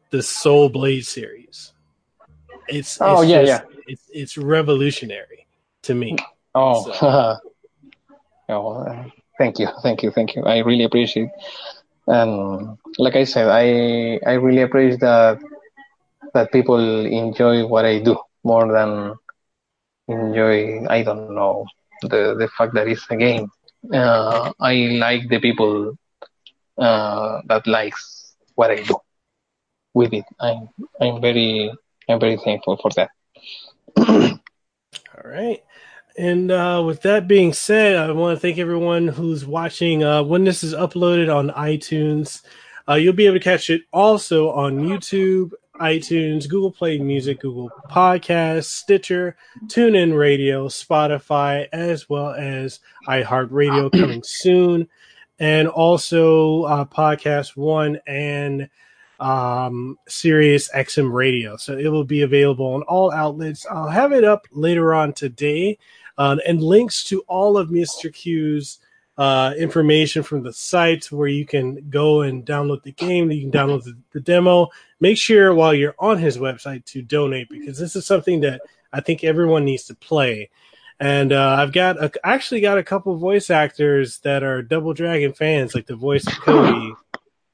[0.09, 1.73] the Soul Blade series.
[2.67, 3.77] It's, oh yeah, just, yeah.
[3.87, 5.47] It's it's revolutionary
[5.83, 6.17] to me.
[6.53, 7.37] Oh, so.
[8.49, 9.05] oh,
[9.37, 10.43] thank you, thank you, thank you.
[10.43, 11.29] I really appreciate.
[12.07, 15.39] And like I said, I I really appreciate that
[16.33, 19.15] that people enjoy what I do more than
[20.07, 20.85] enjoy.
[20.87, 21.65] I don't know
[22.01, 23.49] the the fact that it's a game.
[23.93, 25.97] Uh, I like the people
[26.77, 28.99] uh, that likes what I do
[29.93, 30.25] with it.
[30.39, 31.71] I'm I'm very
[32.07, 33.09] I'm very thankful for that.
[33.97, 34.39] All
[35.23, 35.63] right.
[36.17, 40.03] And uh, with that being said, I want to thank everyone who's watching.
[40.03, 42.41] Uh, when this is uploaded on iTunes,
[42.89, 47.71] uh, you'll be able to catch it also on YouTube, iTunes, Google Play Music, Google
[47.89, 49.37] Podcasts, Stitcher,
[49.67, 54.89] TuneIn Radio, Spotify, as well as iHeartRadio coming soon,
[55.39, 58.69] and also uh, Podcast One and
[59.19, 61.57] um, Sirius XM radio.
[61.57, 63.65] So it will be available on all outlets.
[63.65, 65.77] I'll have it up later on today,
[66.17, 68.13] uh, and links to all of Mr.
[68.13, 68.79] Q's
[69.17, 73.29] uh, information from the site where you can go and download the game.
[73.29, 74.69] You can download the, the demo.
[75.01, 78.61] Make sure while you're on his website to donate because this is something that
[78.93, 80.49] I think everyone needs to play.
[81.01, 85.33] And uh, I've got a, actually got a couple voice actors that are Double Dragon
[85.33, 86.93] fans, like the voice of Cody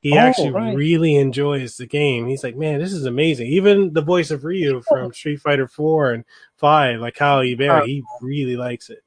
[0.06, 0.76] he oh, actually right.
[0.76, 2.28] really enjoys the game.
[2.28, 3.48] He's like, man, this is amazing.
[3.48, 6.26] Even the voice of Ryu from Street Fighter Four and
[6.58, 9.00] Five, like Kyle Hebert, uh, he really likes it.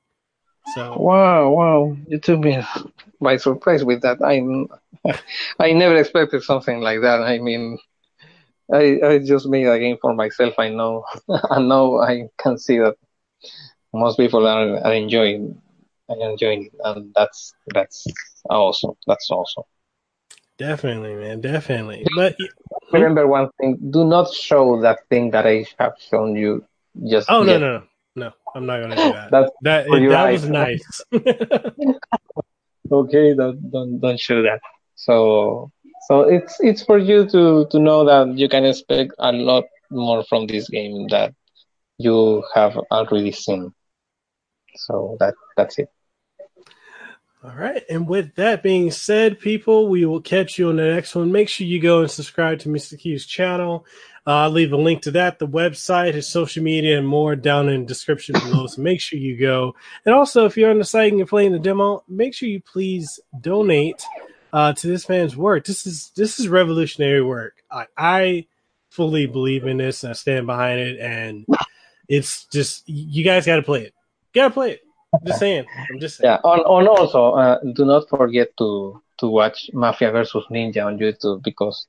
[0.75, 2.61] So wow, wow, you took me
[3.21, 4.19] by surprise with that.
[4.21, 4.43] I
[5.61, 7.23] I never expected something like that.
[7.23, 7.79] I mean,
[8.75, 10.55] I I just made a game for myself.
[10.59, 12.97] I know, I know, I can see that
[13.95, 15.63] most people are, are enjoying,
[16.09, 18.05] are enjoying it, and that's that's
[18.51, 18.95] awesome.
[19.07, 19.63] That's awesome.
[20.59, 21.41] Definitely, man.
[21.41, 22.05] Definitely.
[22.17, 22.37] But
[22.93, 26.65] remember one thing: do not show that thing that I have shown you.
[27.09, 27.83] Just oh no, no, no,
[28.17, 28.33] no!
[28.55, 29.31] I'm not gonna do that.
[29.31, 31.03] That's that that was nice.
[32.91, 34.61] okay, don't don't don't show that.
[34.97, 35.71] So
[36.09, 40.25] so it's it's for you to to know that you can expect a lot more
[40.25, 41.35] from this game that
[41.99, 43.73] you have already seen.
[44.75, 45.89] So that that's it.
[47.45, 47.85] All right.
[47.89, 51.31] And with that being said, people, we will catch you on the next one.
[51.31, 52.99] Make sure you go and subscribe to Mr.
[52.99, 53.87] Q's channel.
[54.27, 57.69] Uh, I'll leave a link to that, the website, his social media, and more down
[57.69, 58.67] in the description below.
[58.67, 59.77] So make sure you go.
[60.05, 62.61] And also, if you're on the site and you're playing the demo, make sure you
[62.61, 64.05] please donate
[64.53, 65.65] uh, to this man's work.
[65.65, 67.63] This is this is revolutionary work.
[67.71, 68.47] I, I
[68.91, 70.03] fully believe in this.
[70.03, 71.47] I stand behind it, and
[72.09, 73.95] it's just you guys got to play it.
[74.35, 74.81] Got to play it.
[75.15, 75.67] I'm just saying.
[75.91, 76.39] I'm just saying.
[76.45, 80.99] Yeah, and, and also uh, do not forget to to watch Mafia versus Ninja on
[80.99, 81.87] YouTube because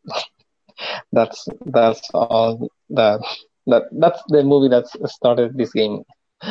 [1.12, 3.22] that's that's all that
[3.68, 6.04] that that's the movie that started this game.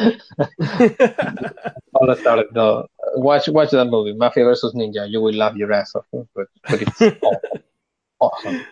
[1.95, 2.85] all started the
[3.17, 5.09] watch watch that movie Mafia versus Ninja.
[5.09, 6.05] You will laugh your ass off,
[6.35, 7.63] but but it's awesome.
[8.21, 8.67] awesome.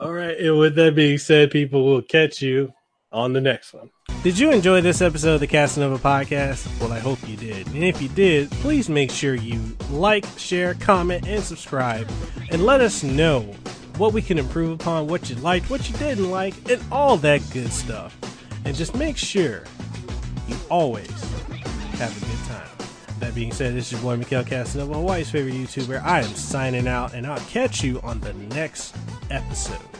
[0.00, 2.72] All right, and with that being said, people will catch you
[3.14, 3.90] on the next one.
[4.22, 6.68] Did you enjoy this episode of the Kasanova Podcast?
[6.80, 7.66] Well, I hope you did.
[7.68, 9.60] And if you did, please make sure you
[9.90, 12.10] like, share, comment, and subscribe,
[12.50, 13.42] and let us know
[13.96, 17.42] what we can improve upon, what you liked, what you didn't like, and all that
[17.52, 18.16] good stuff.
[18.64, 19.64] And just make sure
[20.48, 21.10] you always
[21.98, 22.68] have a good time.
[23.20, 26.02] That being said, this is your boy Mekel Kasanova, Hawaii's favorite YouTuber.
[26.02, 28.96] I am signing out, and I'll catch you on the next
[29.30, 29.93] episode.